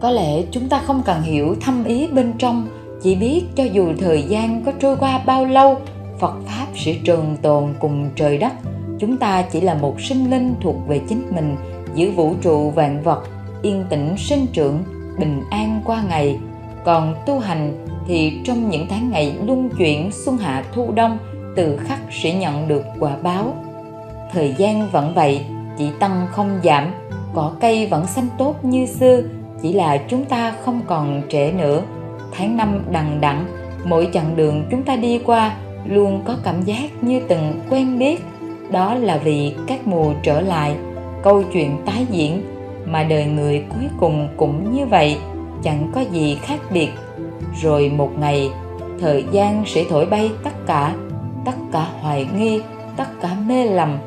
Có 0.00 0.10
lẽ 0.10 0.42
chúng 0.50 0.68
ta 0.68 0.82
không 0.86 1.02
cần 1.04 1.22
hiểu 1.22 1.54
thâm 1.60 1.84
ý 1.84 2.06
bên 2.06 2.32
trong, 2.38 2.68
chỉ 3.02 3.14
biết 3.14 3.44
cho 3.54 3.64
dù 3.64 3.92
thời 4.00 4.22
gian 4.22 4.62
có 4.64 4.72
trôi 4.80 4.96
qua 4.96 5.22
bao 5.26 5.44
lâu, 5.44 5.76
phật 6.18 6.34
pháp 6.46 6.66
sẽ 6.74 6.94
trường 7.04 7.36
tồn 7.42 7.74
cùng 7.80 8.10
trời 8.16 8.38
đất. 8.38 8.52
Chúng 8.98 9.16
ta 9.16 9.42
chỉ 9.42 9.60
là 9.60 9.74
một 9.74 10.00
sinh 10.00 10.30
linh 10.30 10.54
thuộc 10.60 10.76
về 10.88 11.00
chính 11.08 11.22
mình, 11.30 11.56
giữ 11.94 12.10
vũ 12.10 12.34
trụ 12.42 12.70
vạn 12.70 13.02
vật, 13.02 13.22
yên 13.62 13.84
tĩnh 13.90 14.14
sinh 14.18 14.46
trưởng, 14.52 14.84
bình 15.18 15.42
an 15.50 15.82
qua 15.84 16.02
ngày 16.08 16.38
còn 16.88 17.14
tu 17.26 17.38
hành 17.38 17.72
thì 18.06 18.40
trong 18.44 18.70
những 18.70 18.86
tháng 18.90 19.10
ngày 19.10 19.34
luân 19.46 19.70
chuyển 19.78 20.10
xuân 20.12 20.36
hạ 20.36 20.64
thu 20.72 20.92
đông 20.92 21.18
tự 21.56 21.76
khắc 21.76 21.98
sẽ 22.10 22.34
nhận 22.34 22.68
được 22.68 22.84
quả 23.00 23.16
báo. 23.22 23.54
Thời 24.32 24.54
gian 24.58 24.90
vẫn 24.90 25.14
vậy, 25.14 25.40
chỉ 25.78 25.90
tăng 26.00 26.26
không 26.30 26.60
giảm, 26.64 26.92
cỏ 27.34 27.52
cây 27.60 27.86
vẫn 27.86 28.06
xanh 28.06 28.26
tốt 28.38 28.64
như 28.64 28.86
xưa, 28.86 29.22
chỉ 29.62 29.72
là 29.72 29.98
chúng 30.08 30.24
ta 30.24 30.54
không 30.64 30.80
còn 30.86 31.22
trẻ 31.28 31.52
nữa. 31.52 31.82
Tháng 32.32 32.56
năm 32.56 32.84
đằng 32.90 33.20
đẵng, 33.20 33.46
mỗi 33.84 34.08
chặng 34.12 34.36
đường 34.36 34.64
chúng 34.70 34.82
ta 34.82 34.96
đi 34.96 35.18
qua 35.18 35.56
luôn 35.84 36.22
có 36.24 36.36
cảm 36.44 36.62
giác 36.62 36.90
như 37.00 37.20
từng 37.28 37.60
quen 37.70 37.98
biết. 37.98 38.24
Đó 38.70 38.94
là 38.94 39.16
vì 39.16 39.54
các 39.66 39.86
mùa 39.86 40.12
trở 40.22 40.40
lại, 40.40 40.76
câu 41.22 41.42
chuyện 41.52 41.76
tái 41.86 42.06
diễn 42.10 42.42
mà 42.86 43.02
đời 43.02 43.24
người 43.24 43.64
cuối 43.68 43.88
cùng 44.00 44.28
cũng 44.36 44.74
như 44.74 44.86
vậy 44.86 45.16
chẳng 45.62 45.90
có 45.94 46.00
gì 46.00 46.38
khác 46.42 46.60
biệt. 46.72 46.88
Rồi 47.62 47.92
một 47.96 48.10
ngày, 48.18 48.50
thời 49.00 49.24
gian 49.32 49.62
sẽ 49.66 49.84
thổi 49.90 50.06
bay 50.06 50.30
tất 50.44 50.66
cả 50.66 50.94
tất 51.44 51.56
cả 51.72 51.86
hoài 52.00 52.26
nghi, 52.36 52.60
tất 52.96 53.20
cả 53.20 53.36
mê 53.46 53.64
lầm 53.64 53.98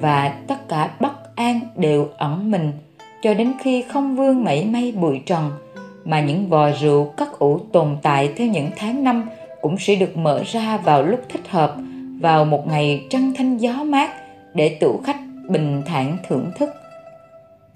và 0.00 0.34
tất 0.46 0.68
cả 0.68 0.90
bất 1.00 1.36
an 1.36 1.60
đều 1.76 2.08
ẩn 2.16 2.50
mình, 2.50 2.72
cho 3.22 3.34
đến 3.34 3.52
khi 3.62 3.82
không 3.82 4.16
vương 4.16 4.44
mảy 4.44 4.64
may 4.64 4.92
bụi 4.92 5.20
trần, 5.26 5.50
mà 6.04 6.20
những 6.20 6.48
vò 6.48 6.70
rượu 6.70 7.04
cất 7.04 7.38
ủ 7.38 7.58
tồn 7.72 7.96
tại 8.02 8.32
theo 8.36 8.46
những 8.46 8.70
tháng 8.76 9.04
năm 9.04 9.28
cũng 9.60 9.78
sẽ 9.78 9.94
được 9.94 10.16
mở 10.16 10.42
ra 10.46 10.76
vào 10.76 11.02
lúc 11.02 11.20
thích 11.28 11.48
hợp, 11.48 11.76
vào 12.20 12.44
một 12.44 12.66
ngày 12.68 13.06
trăng 13.10 13.32
thanh 13.36 13.58
gió 13.58 13.72
mát 13.72 14.10
để 14.54 14.68
tủ 14.68 15.00
khách 15.04 15.20
bình 15.48 15.82
thản 15.86 16.16
thưởng 16.28 16.50
thức 16.58 16.70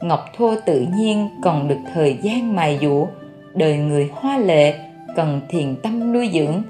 ngọc 0.01 0.25
thô 0.37 0.55
tự 0.67 0.87
nhiên 0.97 1.29
còn 1.43 1.69
được 1.69 1.79
thời 1.95 2.19
gian 2.23 2.57
mài 2.57 2.79
dũa 2.83 3.07
đời 3.55 3.77
người 3.77 4.11
hoa 4.13 4.39
lệ, 4.39 4.75
cần 5.17 5.41
thiền 5.49 5.77
tâm 5.77 6.13
nuôi 6.13 6.31
dưỡng. 6.35 6.63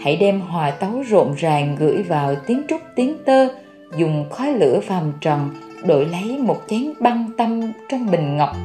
Hãy 0.00 0.16
đem 0.16 0.40
hòa 0.40 0.70
tấu 0.70 1.02
rộn 1.08 1.34
ràng 1.38 1.76
gửi 1.78 2.02
vào 2.02 2.34
tiếng 2.46 2.62
trúc 2.68 2.80
tiếng 2.94 3.16
tơ, 3.24 3.48
dùng 3.96 4.26
khói 4.30 4.52
lửa 4.52 4.80
phàm 4.80 5.12
trần 5.20 5.50
đổi 5.86 6.06
lấy 6.06 6.38
một 6.38 6.56
chén 6.68 6.92
băng 7.00 7.30
tâm 7.38 7.72
trong 7.88 8.10
bình 8.10 8.36
ngọc. 8.36 8.56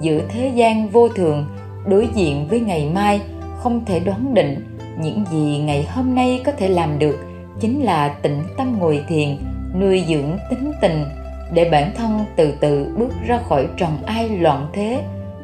Giữa 0.00 0.20
thế 0.28 0.52
gian 0.54 0.88
vô 0.88 1.08
thường, 1.08 1.46
đối 1.86 2.08
diện 2.14 2.46
với 2.50 2.60
ngày 2.60 2.90
mai, 2.94 3.20
không 3.58 3.84
thể 3.84 4.00
đoán 4.00 4.34
định 4.34 4.64
những 5.00 5.24
gì 5.30 5.58
ngày 5.58 5.86
hôm 5.94 6.14
nay 6.14 6.42
có 6.44 6.52
thể 6.52 6.68
làm 6.68 6.98
được, 6.98 7.18
chính 7.60 7.84
là 7.84 8.08
tĩnh 8.08 8.42
tâm 8.56 8.78
ngồi 8.78 9.04
thiền, 9.08 9.36
nuôi 9.80 10.04
dưỡng 10.08 10.38
tính 10.50 10.72
tình 10.80 11.04
để 11.52 11.70
bản 11.70 11.92
thân 11.96 12.24
từ 12.36 12.54
từ 12.60 12.94
bước 12.98 13.12
ra 13.26 13.38
khỏi 13.48 13.68
trần 13.76 13.90
ai 14.06 14.28
loạn 14.28 14.66
thế, 14.72 15.02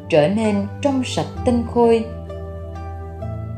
trở 0.09 0.27
nên 0.27 0.55
trong 0.81 1.03
sạch 1.03 1.27
tinh 1.45 1.63
khôi. 1.73 2.05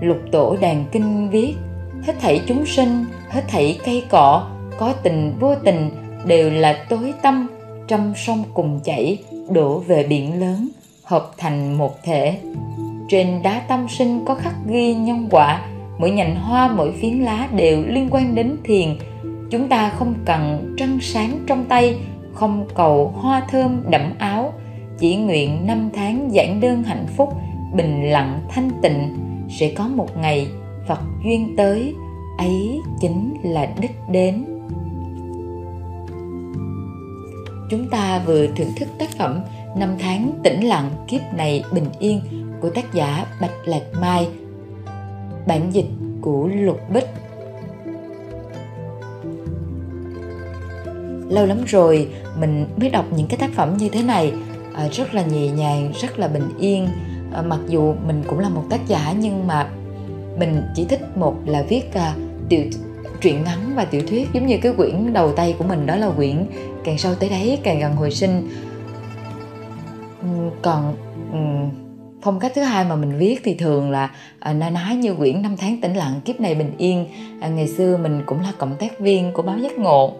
Lục 0.01 0.17
tổ 0.31 0.57
đàn 0.61 0.85
kinh 0.91 1.29
viết, 1.29 1.55
hết 2.03 2.13
thảy 2.19 2.41
chúng 2.47 2.65
sinh, 2.65 3.05
hết 3.29 3.43
thảy 3.47 3.79
cây 3.85 4.03
cỏ 4.09 4.49
có 4.77 4.93
tình 5.03 5.33
vô 5.39 5.55
tình 5.55 5.89
đều 6.25 6.49
là 6.49 6.85
tối 6.89 7.13
tâm 7.21 7.47
trong 7.87 8.13
sông 8.15 8.43
cùng 8.53 8.79
chảy, 8.83 9.17
đổ 9.49 9.79
về 9.79 10.03
biển 10.03 10.39
lớn, 10.39 10.69
hợp 11.03 11.31
thành 11.37 11.77
một 11.77 12.03
thể. 12.03 12.37
Trên 13.09 13.41
đá 13.43 13.59
tâm 13.67 13.87
sinh 13.89 14.25
có 14.25 14.35
khắc 14.35 14.53
ghi 14.67 14.93
nhân 14.93 15.27
quả, 15.31 15.61
mỗi 15.97 16.11
nhành 16.11 16.35
hoa, 16.35 16.67
mỗi 16.67 16.93
phiến 17.01 17.13
lá 17.13 17.47
đều 17.55 17.83
liên 17.87 18.07
quan 18.11 18.35
đến 18.35 18.57
thiền. 18.63 18.97
Chúng 19.49 19.67
ta 19.67 19.89
không 19.89 20.13
cần 20.25 20.75
trăng 20.77 20.97
sáng 21.01 21.39
trong 21.47 21.65
tay 21.65 21.97
không 22.37 22.67
cầu 22.75 23.13
hoa 23.15 23.47
thơm 23.49 23.83
đẫm 23.89 24.13
áo, 24.17 24.53
chỉ 24.99 25.15
nguyện 25.15 25.67
năm 25.67 25.89
tháng 25.93 26.33
giản 26.33 26.59
đơn 26.61 26.83
hạnh 26.83 27.05
phúc, 27.17 27.33
bình 27.73 28.11
lặng 28.11 28.39
thanh 28.49 28.69
tịnh. 28.81 29.17
Sẽ 29.49 29.73
có 29.77 29.87
một 29.87 30.17
ngày 30.17 30.47
phật 30.87 30.99
duyên 31.25 31.55
tới, 31.57 31.95
ấy 32.37 32.79
chính 33.01 33.33
là 33.43 33.67
đích 33.81 33.95
đến. 34.11 34.45
Chúng 37.69 37.89
ta 37.91 38.21
vừa 38.25 38.47
thưởng 38.47 38.71
thức 38.79 38.89
tác 38.99 39.09
phẩm 39.09 39.39
năm 39.77 39.89
tháng 39.99 40.31
tĩnh 40.43 40.63
lặng 40.63 40.89
kiếp 41.07 41.21
này 41.37 41.63
bình 41.73 41.87
yên 41.99 42.21
của 42.61 42.69
tác 42.69 42.93
giả 42.93 43.25
bạch 43.41 43.65
lạc 43.65 43.83
mai. 44.01 44.27
Bản 45.47 45.61
dịch 45.71 45.89
của 46.21 46.47
lục 46.47 46.79
bích. 46.93 47.07
Lâu 51.29 51.45
lắm 51.45 51.57
rồi 51.67 52.07
mình 52.39 52.65
mới 52.77 52.89
đọc 52.89 53.05
những 53.15 53.27
cái 53.27 53.37
tác 53.37 53.51
phẩm 53.53 53.77
như 53.77 53.89
thế 53.89 54.03
này. 54.03 54.33
À, 54.73 54.87
rất 54.91 55.13
là 55.13 55.21
nhẹ 55.21 55.47
nhàng 55.47 55.91
rất 56.01 56.19
là 56.19 56.27
bình 56.27 56.49
yên. 56.59 56.87
À, 57.33 57.41
mặc 57.41 57.59
dù 57.67 57.93
mình 58.07 58.23
cũng 58.27 58.39
là 58.39 58.49
một 58.49 58.63
tác 58.69 58.87
giả 58.87 59.13
nhưng 59.19 59.47
mà 59.47 59.69
mình 60.39 60.61
chỉ 60.75 60.85
thích 60.85 61.17
một 61.17 61.35
là 61.45 61.63
viết 61.69 61.93
à, 61.93 62.13
tiểu 62.49 62.63
truyện 63.21 63.43
ngắn 63.43 63.73
và 63.75 63.85
tiểu 63.85 64.01
thuyết 64.07 64.29
giống 64.33 64.45
như 64.45 64.57
cái 64.61 64.73
quyển 64.73 65.13
đầu 65.13 65.31
tay 65.31 65.55
của 65.57 65.63
mình 65.63 65.85
đó 65.85 65.95
là 65.95 66.09
quyển 66.09 66.45
càng 66.83 66.97
sâu 66.97 67.15
tới 67.15 67.29
đấy 67.29 67.59
càng 67.63 67.79
gần 67.79 67.95
hồi 67.95 68.11
sinh. 68.11 68.49
Ừ, 70.21 70.27
còn 70.61 70.95
ừ, 71.31 71.39
phong 72.21 72.39
cách 72.39 72.51
thứ 72.55 72.61
hai 72.61 72.85
mà 72.85 72.95
mình 72.95 73.17
viết 73.17 73.41
thì 73.43 73.53
thường 73.53 73.91
là 73.91 74.09
à, 74.39 74.53
na 74.53 74.69
ná 74.69 74.93
như 74.93 75.15
quyển 75.15 75.41
năm 75.41 75.57
tháng 75.57 75.81
tĩnh 75.81 75.93
lặng 75.93 76.21
kiếp 76.25 76.39
này 76.39 76.55
bình 76.55 76.71
yên. 76.77 77.05
À, 77.41 77.47
ngày 77.47 77.67
xưa 77.67 77.97
mình 77.97 78.23
cũng 78.25 78.41
là 78.41 78.51
cộng 78.57 78.75
tác 78.75 78.99
viên 78.99 79.33
của 79.33 79.41
báo 79.41 79.57
giác 79.59 79.77
ngộ 79.77 80.13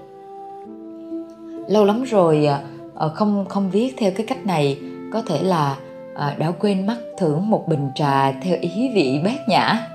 lâu 1.68 1.86
lắm 1.86 2.04
rồi 2.04 2.46
ờ, 2.46 2.60
ờ, 2.96 3.10
không 3.10 3.46
không 3.50 3.70
viết 3.70 3.94
theo 3.98 4.12
cái 4.16 4.26
cách 4.26 4.46
này. 4.46 4.80
Có 5.14 5.22
thể 5.22 5.44
là 5.44 5.78
ờ, 6.16 6.34
đã 6.38 6.52
quên 6.52 6.88
mất 6.88 6.98
thưởng 7.18 7.50
một 7.50 7.68
bình 7.68 7.90
trà 7.96 8.32
theo 8.32 8.58
ý 8.62 8.92
vị 8.96 9.22
bát 9.24 9.40
nhã. 9.50 9.88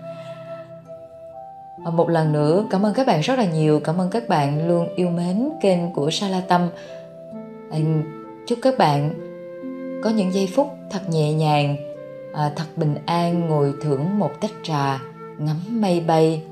Một 1.79 2.09
lần 2.09 2.33
nữa, 2.33 2.67
cảm 2.71 2.87
ơn 2.87 2.95
các 2.95 3.07
bạn 3.07 3.21
rất 3.21 3.39
là 3.39 3.45
nhiều. 3.45 3.81
Cảm 3.81 4.01
ơn 4.01 4.11
các 4.11 4.29
bạn 4.29 4.69
luôn 4.69 4.89
yêu 4.97 5.11
mến 5.11 5.49
kênh 5.61 5.93
của 5.93 6.11
Sa 6.11 6.29
La 6.29 6.41
Tâm 6.49 6.69
chúc 8.47 8.59
các 8.63 8.79
bạn 8.79 9.11
có 10.05 10.11
những 10.11 10.33
giây 10.33 10.49
phút 10.55 10.67
thật 10.91 11.01
nhẹ 11.09 11.33
nhàng 11.33 11.77
thật 12.35 12.65
bình 12.77 12.95
an, 13.07 13.49
ngồi 13.49 13.75
thưởng 13.83 14.19
một 14.19 14.31
tách 14.41 14.51
trà 14.63 15.01
ngắm 15.39 15.57
mây 15.69 16.01
bay 16.01 16.43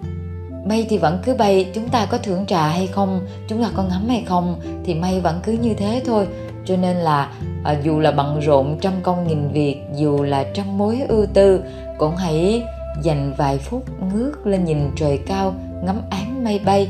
mây 0.65 0.87
thì 0.89 0.99
vẫn 0.99 1.19
cứ 1.25 1.35
bay 1.35 1.71
chúng 1.75 1.89
ta 1.89 2.07
có 2.07 2.19
thưởng 2.19 2.47
trà 2.47 2.69
hay 2.69 2.87
không 2.87 3.27
chúng 3.49 3.63
ta 3.63 3.71
có 3.75 3.83
ngắm 3.83 4.09
hay 4.09 4.25
không 4.27 4.61
thì 4.85 4.95
mây 4.95 5.21
vẫn 5.21 5.41
cứ 5.43 5.53
như 5.53 5.75
thế 5.75 6.03
thôi. 6.07 6.27
Cho 6.65 6.77
nên 6.77 6.97
là 6.97 7.33
à, 7.65 7.77
dù 7.83 7.99
là 7.99 8.11
bận 8.11 8.41
rộn 8.41 8.79
trăm 8.81 8.93
công 9.03 9.29
nghìn 9.29 9.49
việc 9.49 9.77
dù 9.95 10.23
là 10.23 10.45
trăm 10.55 10.79
mối 10.79 11.01
ưu 11.09 11.27
tư 11.35 11.63
cũng 11.99 12.17
hãy 12.17 12.63
dành 13.03 13.35
vài 13.37 13.59
phút 13.59 13.85
ngước 14.13 14.47
lên 14.47 14.65
nhìn 14.65 14.91
trời 14.97 15.19
cao 15.27 15.55
ngắm 15.85 16.03
áng 16.11 16.45
mây 16.45 16.61
bay. 16.65 16.89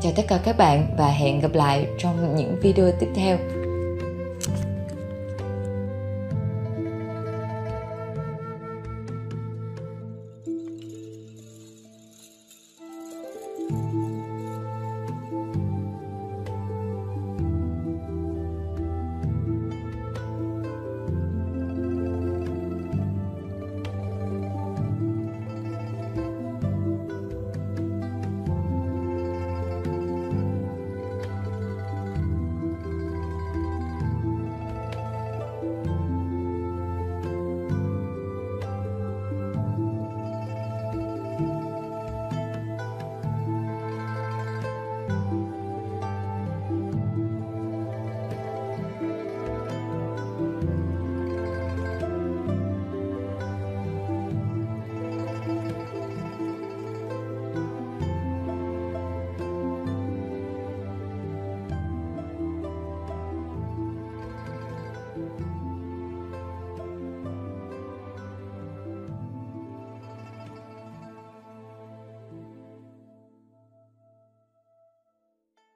Chào 0.00 0.12
tất 0.16 0.22
cả 0.28 0.38
các 0.44 0.56
bạn 0.58 0.86
và 0.96 1.08
hẹn 1.08 1.40
gặp 1.40 1.54
lại 1.54 1.86
trong 1.98 2.36
những 2.36 2.56
video 2.60 2.92
tiếp 3.00 3.08
theo. 3.14 3.38